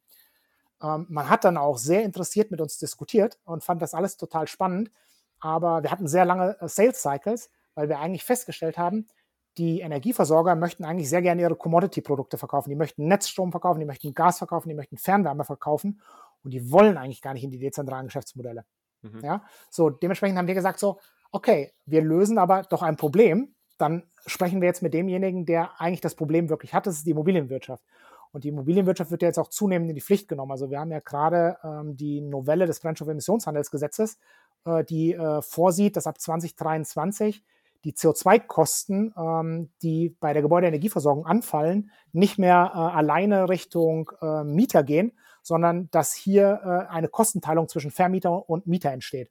[0.82, 4.48] Ähm, man hat dann auch sehr interessiert mit uns diskutiert und fand das alles total
[4.48, 4.90] spannend.
[5.38, 9.06] Aber wir hatten sehr lange äh, Sales Cycles, weil wir eigentlich festgestellt haben,
[9.58, 12.70] die Energieversorger möchten eigentlich sehr gerne ihre Commodity-Produkte verkaufen.
[12.70, 16.00] Die möchten Netzstrom verkaufen, die möchten Gas verkaufen, die möchten Fernwärme verkaufen
[16.42, 18.64] und die wollen eigentlich gar nicht in die dezentralen Geschäftsmodelle.
[19.02, 19.20] Mhm.
[19.22, 20.98] Ja, so dementsprechend haben wir gesagt so,
[21.30, 23.54] okay, wir lösen aber doch ein Problem.
[23.78, 26.86] Dann sprechen wir jetzt mit demjenigen, der eigentlich das Problem wirklich hat.
[26.86, 27.84] Das ist die Immobilienwirtschaft.
[28.30, 30.52] Und die Immobilienwirtschaft wird ja jetzt auch zunehmend in die Pflicht genommen.
[30.52, 34.18] Also wir haben ja gerade ähm, die Novelle des Brennstoffemissionshandelsgesetzes,
[34.64, 37.44] äh, die äh, vorsieht, dass ab 2023
[37.84, 44.82] die CO2-Kosten, ähm, die bei der Gebäudeenergieversorgung anfallen, nicht mehr äh, alleine Richtung äh, Mieter
[44.82, 45.12] gehen,
[45.42, 49.30] sondern dass hier äh, eine Kostenteilung zwischen Vermieter und Mieter entsteht.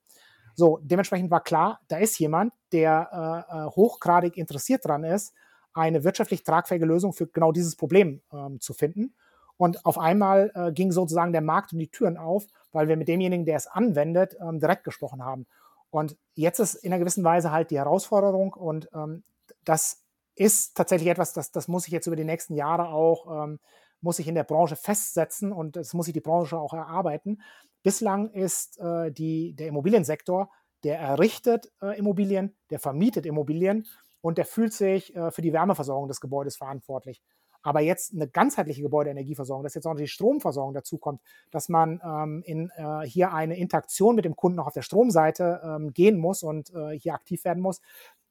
[0.53, 5.33] So, dementsprechend war klar, da ist jemand, der äh, äh, hochgradig interessiert daran ist,
[5.73, 9.15] eine wirtschaftlich tragfähige Lösung für genau dieses Problem ähm, zu finden.
[9.55, 13.07] Und auf einmal äh, ging sozusagen der Markt um die Türen auf, weil wir mit
[13.07, 15.45] demjenigen, der es anwendet, ähm, direkt gesprochen haben.
[15.91, 19.23] Und jetzt ist in einer gewissen Weise halt die Herausforderung und ähm,
[19.63, 20.03] das
[20.35, 23.59] ist tatsächlich etwas, das, das muss ich jetzt über die nächsten Jahre auch, ähm,
[23.99, 27.41] muss ich in der Branche festsetzen und das muss sich die Branche auch erarbeiten.
[27.83, 30.49] Bislang ist äh, die, der Immobiliensektor,
[30.83, 33.85] der errichtet äh, Immobilien, der vermietet Immobilien
[34.21, 37.21] und der fühlt sich äh, für die Wärmeversorgung des Gebäudes verantwortlich.
[37.63, 42.43] Aber jetzt eine ganzheitliche Gebäudeenergieversorgung, dass jetzt auch noch die Stromversorgung dazukommt, dass man ähm,
[42.45, 46.43] in, äh, hier eine Interaktion mit dem Kunden auch auf der Stromseite ähm, gehen muss
[46.43, 47.81] und äh, hier aktiv werden muss,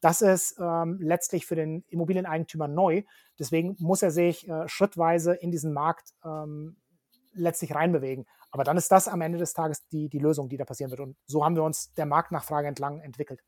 [0.01, 3.03] das ist ähm, letztlich für den Immobilieneigentümer neu.
[3.39, 6.76] Deswegen muss er sich äh, schrittweise in diesen Markt ähm,
[7.35, 8.26] letztlich reinbewegen.
[8.51, 11.01] Aber dann ist das am Ende des Tages die, die Lösung, die da passieren wird.
[11.01, 13.41] Und so haben wir uns der Marktnachfrage entlang entwickelt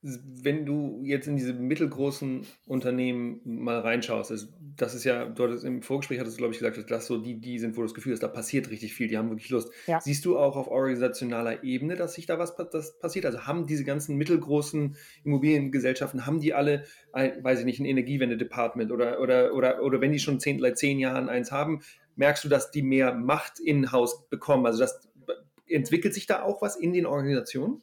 [0.00, 5.82] wenn du jetzt in diese mittelgroßen Unternehmen mal reinschaust, das ist ja, du hattest im
[5.82, 7.94] Vorgespräch hattest du, glaube ich, gesagt, dass das so die, die sind, wo du das
[7.94, 9.72] Gefühl hast, da passiert richtig viel, die haben wirklich Lust.
[9.88, 10.00] Ja.
[10.00, 13.26] Siehst du auch auf organisationaler Ebene, dass sich da was das passiert?
[13.26, 18.92] Also haben diese ganzen mittelgroßen Immobiliengesellschaften, haben die alle, ein, weiß ich nicht, ein Energiewende-Department
[18.92, 21.80] oder, oder, oder, oder wenn die schon zehn, seit zehn Jahren eins haben,
[22.14, 24.64] merkst du, dass die mehr Macht in-house bekommen?
[24.64, 25.08] Also das,
[25.70, 27.82] entwickelt sich da auch was in den Organisationen?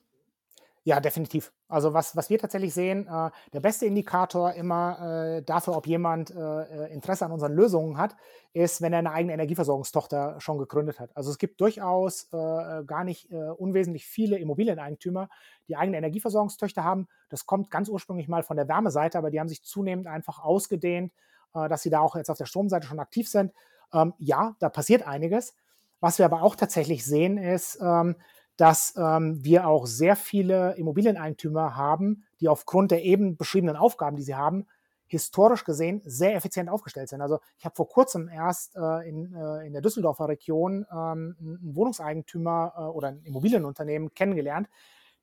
[0.87, 1.51] Ja, definitiv.
[1.67, 6.29] Also was, was wir tatsächlich sehen, äh, der beste Indikator immer äh, dafür, ob jemand
[6.29, 8.15] äh, äh, Interesse an unseren Lösungen hat,
[8.53, 11.09] ist, wenn er eine eigene Energieversorgungstochter schon gegründet hat.
[11.17, 15.27] Also es gibt durchaus äh, gar nicht äh, unwesentlich viele Immobilieneigentümer,
[15.67, 17.07] die eigene Energieversorgungstöchter haben.
[17.29, 21.11] Das kommt ganz ursprünglich mal von der Wärmeseite, aber die haben sich zunehmend einfach ausgedehnt,
[21.53, 23.53] dass sie da auch jetzt auf der Stromseite schon aktiv sind.
[23.93, 25.55] Ähm, ja, da passiert einiges.
[26.01, 28.17] Was wir aber auch tatsächlich sehen, ist, ähm,
[28.57, 34.23] dass ähm, wir auch sehr viele Immobilieneigentümer haben, die aufgrund der eben beschriebenen Aufgaben, die
[34.23, 34.67] sie haben,
[35.07, 37.21] historisch gesehen sehr effizient aufgestellt sind.
[37.21, 41.75] Also ich habe vor kurzem erst äh, in, äh, in der Düsseldorfer Region ähm, einen
[41.75, 44.67] Wohnungseigentümer äh, oder ein Immobilienunternehmen kennengelernt.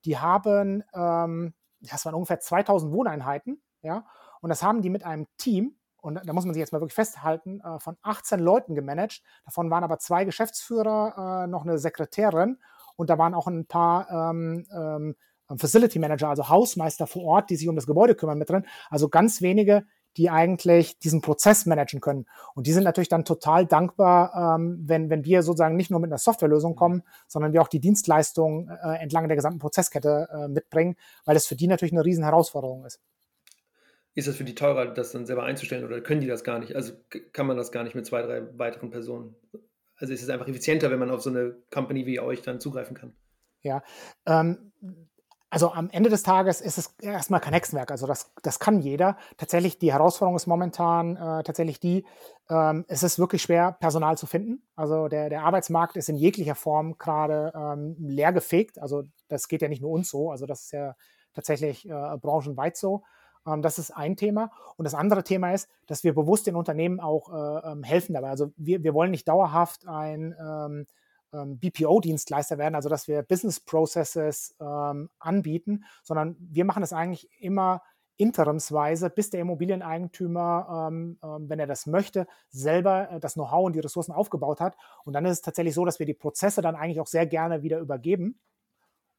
[0.04, 4.06] Die haben, ähm, das waren ungefähr 2000 Wohneinheiten, ja,
[4.40, 6.94] und das haben die mit einem Team, und da muss man sich jetzt mal wirklich
[6.94, 9.22] festhalten, äh, von 18 Leuten gemanagt.
[9.44, 12.58] Davon waren aber zwei Geschäftsführer, äh, noch eine Sekretärin
[12.96, 15.14] und da waren auch ein paar ähm, ähm,
[15.56, 18.64] Facility Manager, also Hausmeister vor Ort, die sich um das Gebäude kümmern mit drin.
[18.90, 19.84] Also ganz wenige,
[20.16, 22.26] die eigentlich diesen Prozess managen können.
[22.54, 26.10] Und die sind natürlich dann total dankbar, ähm, wenn, wenn wir sozusagen nicht nur mit
[26.10, 30.96] einer Softwarelösung kommen, sondern wir auch die Dienstleistung äh, entlang der gesamten Prozesskette äh, mitbringen,
[31.24, 33.00] weil das für die natürlich eine riesen Herausforderung ist.
[34.14, 36.76] Ist das für die teurer, das dann selber einzustellen oder können die das gar nicht?
[36.76, 36.92] Also
[37.32, 39.34] kann man das gar nicht mit zwei, drei weiteren Personen
[40.02, 42.96] also ist es einfach effizienter, wenn man auf so eine Company wie euch dann zugreifen
[42.96, 43.14] kann.
[43.62, 43.82] Ja,
[44.26, 44.72] ähm,
[45.48, 47.92] also am Ende des Tages ist es erstmal kein Hexenwerk.
[47.92, 49.16] Also das, das kann jeder.
[49.36, 52.04] Tatsächlich, die Herausforderung ist momentan äh, tatsächlich die,
[52.50, 54.66] ähm, es ist wirklich schwer, Personal zu finden.
[54.74, 58.80] Also der, der Arbeitsmarkt ist in jeglicher Form gerade ähm, leergefegt.
[58.80, 60.32] Also das geht ja nicht nur uns so.
[60.32, 60.96] Also das ist ja
[61.32, 63.04] tatsächlich äh, branchenweit so.
[63.46, 64.50] Ähm, das ist ein Thema.
[64.76, 68.30] Und das andere Thema ist, dass wir bewusst den Unternehmen auch äh, ähm, helfen dabei.
[68.30, 70.86] Also wir, wir wollen nicht dauerhaft ein ähm,
[71.32, 77.28] ähm BPO-Dienstleister werden, also dass wir Business Processes ähm, anbieten, sondern wir machen das eigentlich
[77.40, 77.82] immer
[78.16, 83.80] interimsweise, bis der Immobilieneigentümer, ähm, wenn er das möchte, selber äh, das Know-how und die
[83.80, 84.76] Ressourcen aufgebaut hat.
[85.04, 87.62] Und dann ist es tatsächlich so, dass wir die Prozesse dann eigentlich auch sehr gerne
[87.62, 88.38] wieder übergeben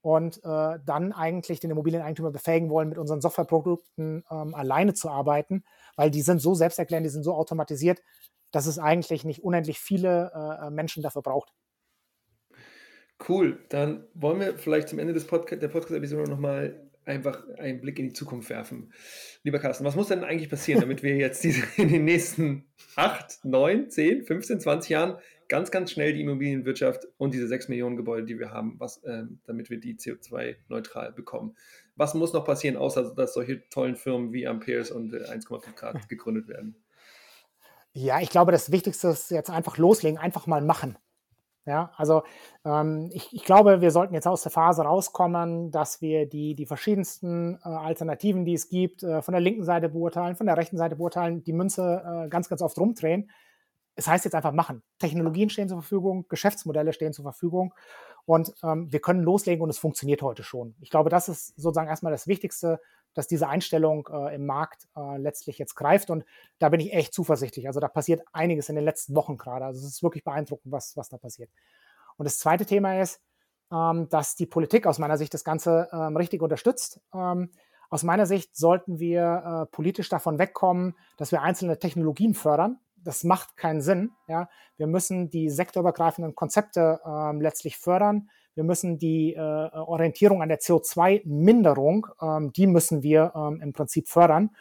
[0.03, 5.63] und äh, dann eigentlich den Immobilieneigentümer befähigen wollen, mit unseren Softwareprodukten ähm, alleine zu arbeiten,
[5.95, 8.01] weil die sind so selbsterklärend, die sind so automatisiert,
[8.51, 11.53] dass es eigentlich nicht unendlich viele äh, Menschen dafür braucht.
[13.29, 17.97] Cool, dann wollen wir vielleicht zum Ende des Podcast, der Podcast-Episode nochmal einfach einen Blick
[17.97, 18.91] in die Zukunft werfen.
[19.43, 22.65] Lieber Carsten, was muss denn eigentlich passieren, damit wir jetzt diese, in den nächsten
[22.97, 25.17] 8, 9, 10, 15, 20 Jahren
[25.49, 29.23] ganz, ganz schnell die Immobilienwirtschaft und diese 6 Millionen Gebäude, die wir haben, was, äh,
[29.45, 31.55] damit wir die CO2-neutral bekommen.
[31.95, 36.07] Was muss noch passieren, außer dass solche tollen Firmen wie Amperes und äh, 1,5 Grad
[36.09, 36.75] gegründet werden?
[37.93, 40.97] Ja, ich glaube, das Wichtigste ist jetzt einfach loslegen, einfach mal machen.
[41.65, 42.23] Ja, also
[42.65, 46.65] ähm, ich, ich, glaube, wir sollten jetzt aus der Phase rauskommen, dass wir die, die
[46.65, 50.77] verschiedensten äh, Alternativen, die es gibt, äh, von der linken Seite beurteilen, von der rechten
[50.77, 53.29] Seite beurteilen, die Münze äh, ganz, ganz oft rumdrehen,
[53.95, 54.83] es heißt jetzt einfach machen.
[54.99, 57.73] Technologien stehen zur Verfügung, Geschäftsmodelle stehen zur Verfügung
[58.25, 60.75] und ähm, wir können loslegen und es funktioniert heute schon.
[60.79, 62.79] Ich glaube, das ist sozusagen erstmal das Wichtigste,
[63.13, 66.25] dass diese Einstellung äh, im Markt äh, letztlich jetzt greift und
[66.59, 67.67] da bin ich echt zuversichtlich.
[67.67, 69.65] Also da passiert einiges in den letzten Wochen gerade.
[69.65, 71.49] Also es ist wirklich beeindruckend, was, was da passiert.
[72.17, 73.21] Und das zweite Thema ist,
[73.71, 77.01] ähm, dass die Politik aus meiner Sicht das Ganze ähm, richtig unterstützt.
[77.13, 77.51] Ähm,
[77.89, 83.23] aus meiner Sicht sollten wir äh, politisch davon wegkommen, dass wir einzelne Technologien fördern, das
[83.23, 84.11] macht keinen Sinn.
[84.27, 84.49] Ja?
[84.77, 88.29] Wir müssen die sektorübergreifenden Konzepte ähm, letztlich fördern.
[88.55, 94.07] Wir müssen die äh, Orientierung an der CO2-Minderung, ähm, die müssen wir ähm, im Prinzip
[94.07, 94.51] fördern.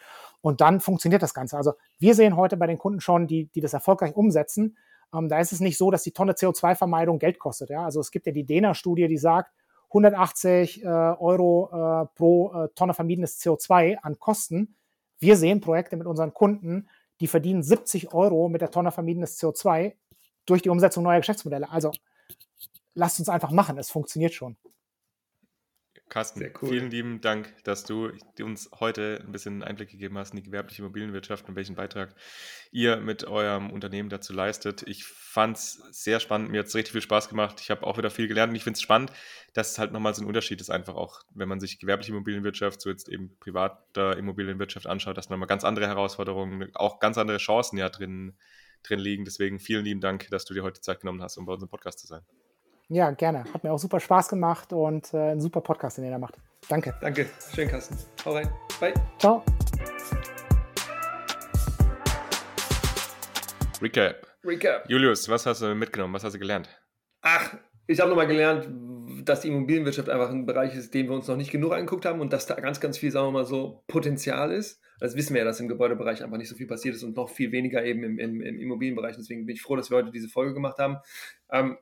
[0.41, 1.57] Und dann funktioniert das Ganze.
[1.57, 4.77] Also wir sehen heute bei den Kunden schon, die, die das erfolgreich umsetzen,
[5.15, 7.71] ähm, da ist es nicht so, dass die Tonne CO2-Vermeidung Geld kostet.
[7.71, 7.85] Ja?
[7.85, 9.53] Also es gibt ja die DENA-Studie, die sagt,
[9.89, 14.75] 180 äh, Euro äh, pro äh, Tonne vermiedenes CO2 an Kosten.
[15.19, 16.89] Wir sehen Projekte mit unseren Kunden,
[17.23, 19.95] die verdienen 70 Euro mit der Tonne vermiedenes CO2
[20.45, 21.71] durch die Umsetzung neuer Geschäftsmodelle.
[21.71, 21.93] Also
[22.95, 24.57] lasst uns einfach machen, es funktioniert schon.
[26.13, 26.69] Carsten, cool.
[26.69, 30.83] vielen lieben Dank, dass du uns heute ein bisschen Einblick gegeben hast in die gewerbliche
[30.83, 32.15] Immobilienwirtschaft und welchen Beitrag
[32.71, 34.83] ihr mit eurem Unternehmen dazu leistet.
[34.87, 37.63] Ich fand es sehr spannend, mir hat es richtig viel Spaß gemacht.
[37.63, 39.11] Ich habe auch wieder viel gelernt und ich finde es spannend,
[39.55, 42.83] dass es halt nochmal so ein Unterschied ist, einfach auch, wenn man sich gewerbliche Immobilienwirtschaft,
[42.83, 47.79] so jetzt eben privater Immobilienwirtschaft anschaut, dass nochmal ganz andere Herausforderungen, auch ganz andere Chancen
[47.79, 48.37] ja drin,
[48.83, 49.25] drin liegen.
[49.25, 52.01] Deswegen vielen lieben Dank, dass du dir heute Zeit genommen hast, um bei unserem Podcast
[52.01, 52.21] zu sein.
[52.95, 53.45] Ja, gerne.
[53.55, 56.35] Hat mir auch super Spaß gemacht und äh, ein super Podcast, den ihr da macht.
[56.69, 56.93] Danke.
[57.01, 57.27] Danke.
[57.55, 57.97] Schön, Carsten.
[58.23, 58.51] Hau rein.
[58.79, 58.93] Bye.
[59.19, 59.43] Ciao.
[63.81, 64.27] Recap.
[64.45, 64.91] Recap.
[64.91, 66.13] Julius, was hast du mitgenommen?
[66.13, 66.69] Was hast du gelernt?
[67.23, 68.69] Ach, ich habe nochmal gelernt,
[69.27, 72.21] dass die Immobilienwirtschaft einfach ein Bereich ist, den wir uns noch nicht genug angeguckt haben
[72.21, 74.83] und dass da ganz, ganz viel, sagen wir mal so, Potenzial ist.
[75.01, 77.31] Das wissen wir ja, dass im Gebäudebereich einfach nicht so viel passiert ist und noch
[77.31, 79.17] viel weniger eben im, im, im Immobilienbereich.
[79.17, 80.99] Deswegen bin ich froh, dass wir heute diese Folge gemacht haben.
[81.51, 81.79] Ähm,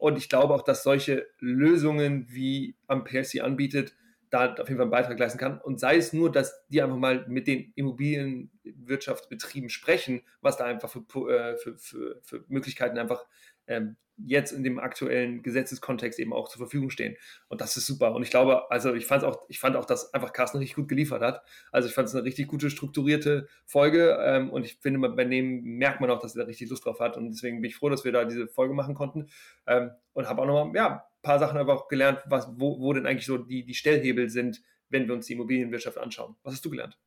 [0.00, 3.94] und ich glaube auch, dass solche Lösungen, wie Ampere sie anbietet,
[4.30, 5.60] da auf jeden Fall einen Beitrag leisten kann.
[5.60, 10.88] Und sei es nur, dass die einfach mal mit den Immobilienwirtschaftsbetrieben sprechen, was da einfach
[10.88, 13.26] für, äh, für, für, für Möglichkeiten einfach
[13.66, 13.96] ähm,
[14.26, 17.16] jetzt in dem aktuellen Gesetzeskontext eben auch zur Verfügung stehen.
[17.48, 18.14] Und das ist super.
[18.14, 20.88] Und ich glaube, also ich fand auch, ich fand auch, dass einfach Carsten richtig gut
[20.88, 21.42] geliefert hat.
[21.72, 24.18] Also ich fand es eine richtig gute, strukturierte Folge.
[24.20, 27.16] Ähm, und ich finde, bei dem merkt man auch, dass er richtig Lust drauf hat.
[27.16, 29.28] Und deswegen bin ich froh, dass wir da diese Folge machen konnten.
[29.66, 33.06] Ähm, und habe auch nochmal, ja, paar Sachen einfach auch gelernt, was, wo, wo denn
[33.06, 36.36] eigentlich so die, die Stellhebel sind, wenn wir uns die Immobilienwirtschaft anschauen.
[36.42, 36.98] Was hast du gelernt?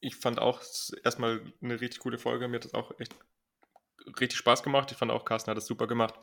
[0.00, 0.62] Ich fand auch
[1.04, 2.48] erstmal eine richtig coole Folge.
[2.48, 3.14] Mir hat das auch echt
[4.20, 4.90] richtig Spaß gemacht.
[4.92, 6.14] Ich fand auch, Carsten hat das super gemacht.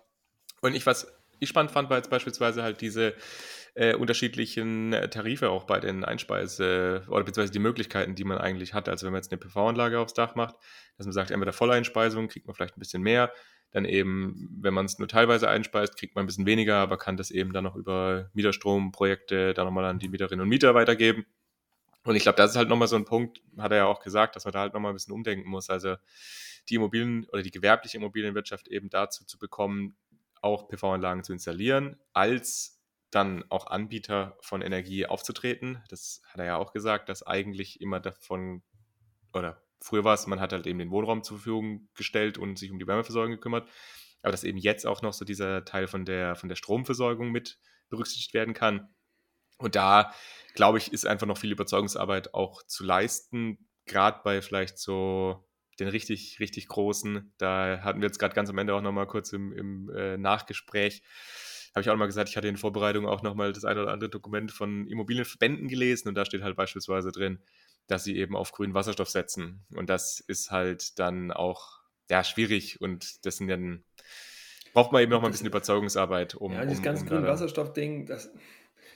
[0.64, 3.14] Und ich, was ich spannend fand, war jetzt beispielsweise halt diese
[3.76, 8.74] äh, unterschiedlichen äh, Tarife auch bei den Einspeise- oder beziehungsweise die Möglichkeiten, die man eigentlich
[8.74, 8.88] hat.
[8.88, 10.56] Also wenn man jetzt eine PV-Anlage aufs Dach macht,
[10.98, 13.34] dass man sagt, entweder Volleinspeisung kriegt man vielleicht ein bisschen mehr,
[13.72, 17.18] dann eben, wenn man es nur teilweise einspeist, kriegt man ein bisschen weniger, aber kann
[17.18, 21.26] das eben dann noch über Mieterstromprojekte dann nochmal an die Mieterinnen und Mieter weitergeben.
[22.06, 24.38] Und ich glaube, das ist halt nochmal so ein Punkt, hat er ja auch gesagt,
[24.38, 25.70] dass man da halt nochmal ein bisschen umdenken muss.
[25.70, 25.96] Also
[26.70, 29.96] die Immobilien oder die gewerbliche Immobilienwirtschaft eben dazu zu bekommen,
[30.44, 32.82] auch PV-Anlagen zu installieren, als
[33.12, 35.84] dann auch Anbieter von Energie aufzutreten.
[35.90, 38.64] Das hat er ja auch gesagt, dass eigentlich immer davon,
[39.34, 42.72] oder früher war es, man hat halt eben den Wohnraum zur Verfügung gestellt und sich
[42.72, 43.70] um die Wärmeversorgung gekümmert,
[44.22, 47.60] aber dass eben jetzt auch noch so dieser Teil von der, von der Stromversorgung mit
[47.90, 48.94] berücksichtigt werden kann.
[49.58, 50.14] Und da,
[50.56, 55.48] glaube ich, ist einfach noch viel Überzeugungsarbeit auch zu leisten, gerade bei vielleicht so
[55.80, 57.34] den richtig, richtig großen.
[57.38, 61.04] Da hatten wir jetzt gerade ganz am Ende auch nochmal kurz im, im äh, Nachgespräch,
[61.74, 64.10] habe ich auch nochmal gesagt, ich hatte in Vorbereitung auch nochmal das eine oder andere
[64.10, 67.40] Dokument von Immobilienverbänden gelesen und da steht halt beispielsweise drin,
[67.88, 69.66] dass sie eben auf grünen Wasserstoff setzen.
[69.74, 73.84] Und das ist halt dann auch ja, schwierig und das sind dann
[74.74, 76.52] braucht man eben noch mal ein bisschen Überzeugungsarbeit, um.
[76.52, 78.32] Ja, dieses um, ganze um grüne Wasserstoff-Ding, das,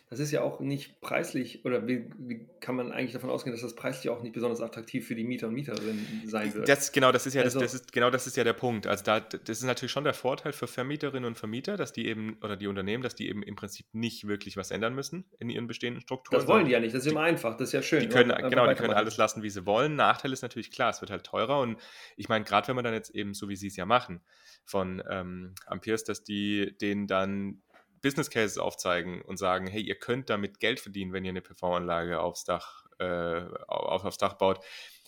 [0.10, 3.62] das ist ja auch nicht preislich, oder wie, wie, kann man eigentlich davon ausgehen, dass
[3.62, 6.70] das preislich auch nicht besonders attraktiv für die Mieter und Mieterinnen sein wird?
[6.70, 8.88] Das, genau, das ist ja, also, das, das, ist, genau das ist ja der Punkt.
[8.88, 12.38] Also da, das ist natürlich schon der Vorteil für Vermieterinnen und Vermieter, dass die eben,
[12.42, 15.68] oder die Unternehmen, dass die eben im Prinzip nicht wirklich was ändern müssen in ihren
[15.68, 16.40] bestehenden Strukturen.
[16.40, 18.00] Das wollen die ja nicht, das ist immer einfach, das ist ja schön.
[18.00, 19.98] Die können, genau, die können alles lassen, wie sie wollen.
[19.98, 21.78] Nachteil ist natürlich klar, es wird halt teurer und
[22.16, 24.22] ich meine, gerade wenn man dann jetzt eben, so wie sie es ja machen,
[24.64, 27.62] von ähm, Amperes, dass die denen dann
[28.02, 32.20] Business Cases aufzeigen und sagen, hey, ihr könnt damit Geld verdienen, wenn ihr eine PV-Anlage
[32.20, 34.64] aufs Dach, äh, auf, aufs Dach baut.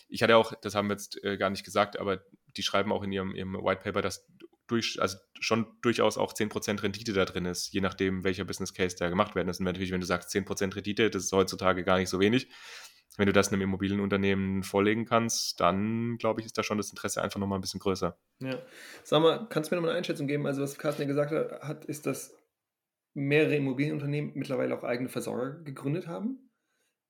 [0.08, 2.22] Ich hatte auch, das haben wir jetzt äh, gar nicht gesagt, aber
[2.56, 4.26] die schreiben auch in ihrem, ihrem White Paper, dass
[4.70, 8.96] durch, also schon durchaus auch 10% Rendite da drin ist, je nachdem, welcher Business Case
[8.96, 9.48] da gemacht werden.
[9.48, 12.48] Ist natürlich, wenn du sagst 10% Rendite, das ist heutzutage gar nicht so wenig.
[13.16, 17.20] Wenn du das einem Immobilienunternehmen vorlegen kannst, dann glaube ich, ist da schon das Interesse
[17.20, 18.16] einfach nochmal ein bisschen größer.
[18.38, 18.58] Ja.
[19.02, 20.46] Sag mal, kannst du mir nochmal eine Einschätzung geben?
[20.46, 22.39] Also, was Carsten ja gesagt hat, ist, dass
[23.14, 26.50] mehrere Immobilienunternehmen mittlerweile auch eigene Versorger gegründet haben.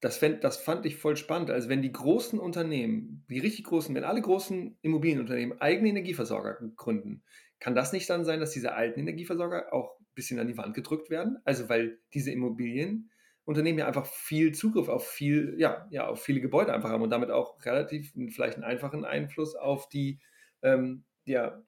[0.01, 1.51] Das, fänd, das fand ich voll spannend.
[1.51, 7.23] Also wenn die großen Unternehmen, die richtig großen, wenn alle großen Immobilienunternehmen eigene Energieversorger gründen,
[7.59, 10.75] kann das nicht dann sein, dass diese alten Energieversorger auch ein bisschen an die Wand
[10.75, 11.39] gedrückt werden?
[11.45, 16.73] Also weil diese Immobilienunternehmen ja einfach viel Zugriff auf viel, ja, ja, auf viele Gebäude
[16.73, 20.21] einfach haben und damit auch relativ vielleicht einen einfachen Einfluss auf die,
[20.63, 21.63] ähm, ja,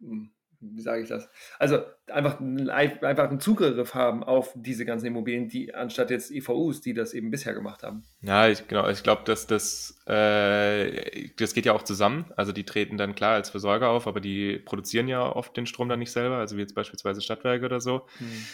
[0.00, 0.32] hm,
[0.62, 1.28] wie sage ich das?
[1.58, 6.94] Also einfach, einfach einen Zugriff haben auf diese ganzen Immobilien, die anstatt jetzt EVUs, die
[6.94, 8.04] das eben bisher gemacht haben.
[8.20, 8.88] Ja, ich, genau.
[8.88, 12.32] Ich glaube, dass das, äh, das geht ja auch zusammen.
[12.36, 15.88] Also die treten dann klar als Versorger auf, aber die produzieren ja oft den Strom
[15.88, 18.06] dann nicht selber, also wie jetzt beispielsweise Stadtwerke oder so.
[18.18, 18.46] Hm.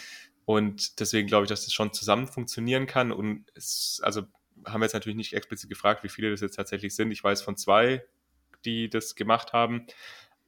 [0.45, 3.11] Und deswegen glaube ich, dass das schon zusammen funktionieren kann.
[3.11, 4.23] Und es, also
[4.65, 7.11] haben wir jetzt natürlich nicht explizit gefragt, wie viele das jetzt tatsächlich sind.
[7.11, 8.03] Ich weiß von zwei,
[8.65, 9.85] die das gemacht haben.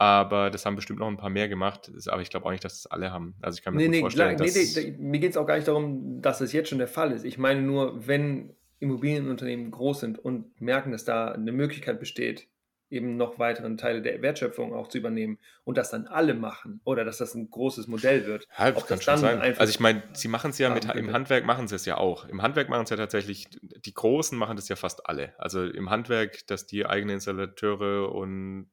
[0.01, 1.91] Aber das haben bestimmt noch ein paar mehr gemacht.
[2.07, 3.35] Aber ich glaube auch nicht, dass das alle haben.
[3.39, 5.57] Also ich kann mir nee, nee, vorstellen, klar, nee, nee, mir geht es auch gar
[5.57, 7.23] nicht darum, dass es jetzt schon der Fall ist.
[7.23, 12.47] Ich meine nur, wenn Immobilienunternehmen groß sind und merken, dass da eine Möglichkeit besteht,
[12.89, 17.05] eben noch weiteren Teile der Wertschöpfung auch zu übernehmen und das dann alle machen oder
[17.05, 18.47] dass das ein großes Modell wird.
[18.57, 19.39] Ja, das kann das schon sein.
[19.59, 22.27] Also ich meine, sie machen es ja mit, im Handwerk machen sie es ja auch.
[22.27, 25.35] Im Handwerk machen es ja tatsächlich, die Großen machen das ja fast alle.
[25.37, 28.71] Also im Handwerk, dass die eigenen Installateure und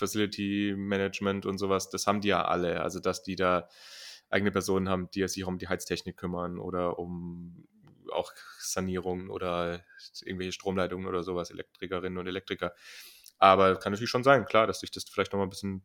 [0.00, 2.80] Facility Management und sowas, das haben die ja alle.
[2.82, 3.68] Also dass die da
[4.30, 7.68] eigene Personen haben, die sich um die Heiztechnik kümmern oder um
[8.10, 9.84] auch Sanierung oder
[10.24, 12.74] irgendwelche Stromleitungen oder sowas, Elektrikerinnen und Elektriker.
[13.38, 15.84] Aber kann natürlich schon sein, klar, dass sich das vielleicht noch mal ein bisschen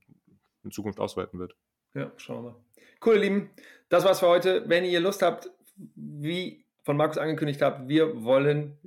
[0.63, 1.55] in Zukunft ausweiten wird.
[1.93, 2.59] Ja, schauen wir mal.
[3.05, 3.49] Cool, ihr Lieben.
[3.89, 4.67] Das war's für heute.
[4.67, 5.49] Wenn ihr Lust habt,
[5.95, 8.77] wie von Markus angekündigt habt, wir wollen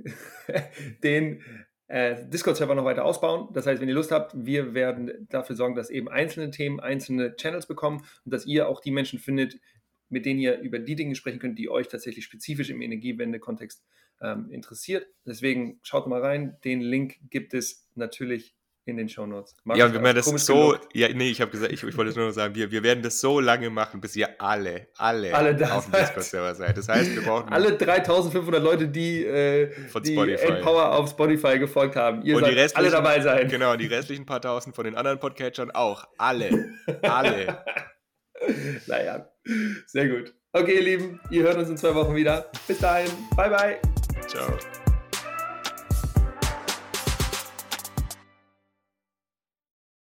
[1.02, 1.42] den
[1.88, 3.48] äh, Discord-Server noch weiter ausbauen.
[3.52, 7.34] Das heißt, wenn ihr Lust habt, wir werden dafür sorgen, dass eben einzelne Themen einzelne
[7.36, 9.58] Channels bekommen und dass ihr auch die Menschen findet,
[10.10, 13.84] mit denen ihr über die Dinge sprechen könnt, die euch tatsächlich spezifisch im Energiewende-Kontext
[14.20, 15.06] ähm, interessiert.
[15.24, 16.56] Deswegen schaut mal rein.
[16.64, 18.54] Den Link gibt es natürlich
[18.88, 19.54] in den Show Notes.
[19.74, 22.28] Ja, und wenn man das so, ja, nee, ich habe gesagt, ich, ich wollte nur
[22.28, 25.84] noch sagen, wir, wir werden das so lange machen, bis ihr alle, alle, alle auf
[25.84, 26.76] dem Discord-Server seid.
[26.76, 31.96] Das heißt, wir brauchen alle 3500 Leute, die, äh, von die Empower auf Spotify gefolgt
[31.96, 32.22] haben.
[32.22, 33.48] Ihr und sollt alle dabei sein.
[33.48, 36.06] Genau, und die restlichen paar Tausend von den anderen Podcatchern auch.
[36.16, 37.64] Alle, alle.
[38.86, 39.28] naja,
[39.86, 40.34] sehr gut.
[40.52, 42.50] Okay, ihr Lieben, ihr hört uns in zwei Wochen wieder.
[42.66, 43.78] Bis dahin, bye bye.
[44.26, 44.56] Ciao.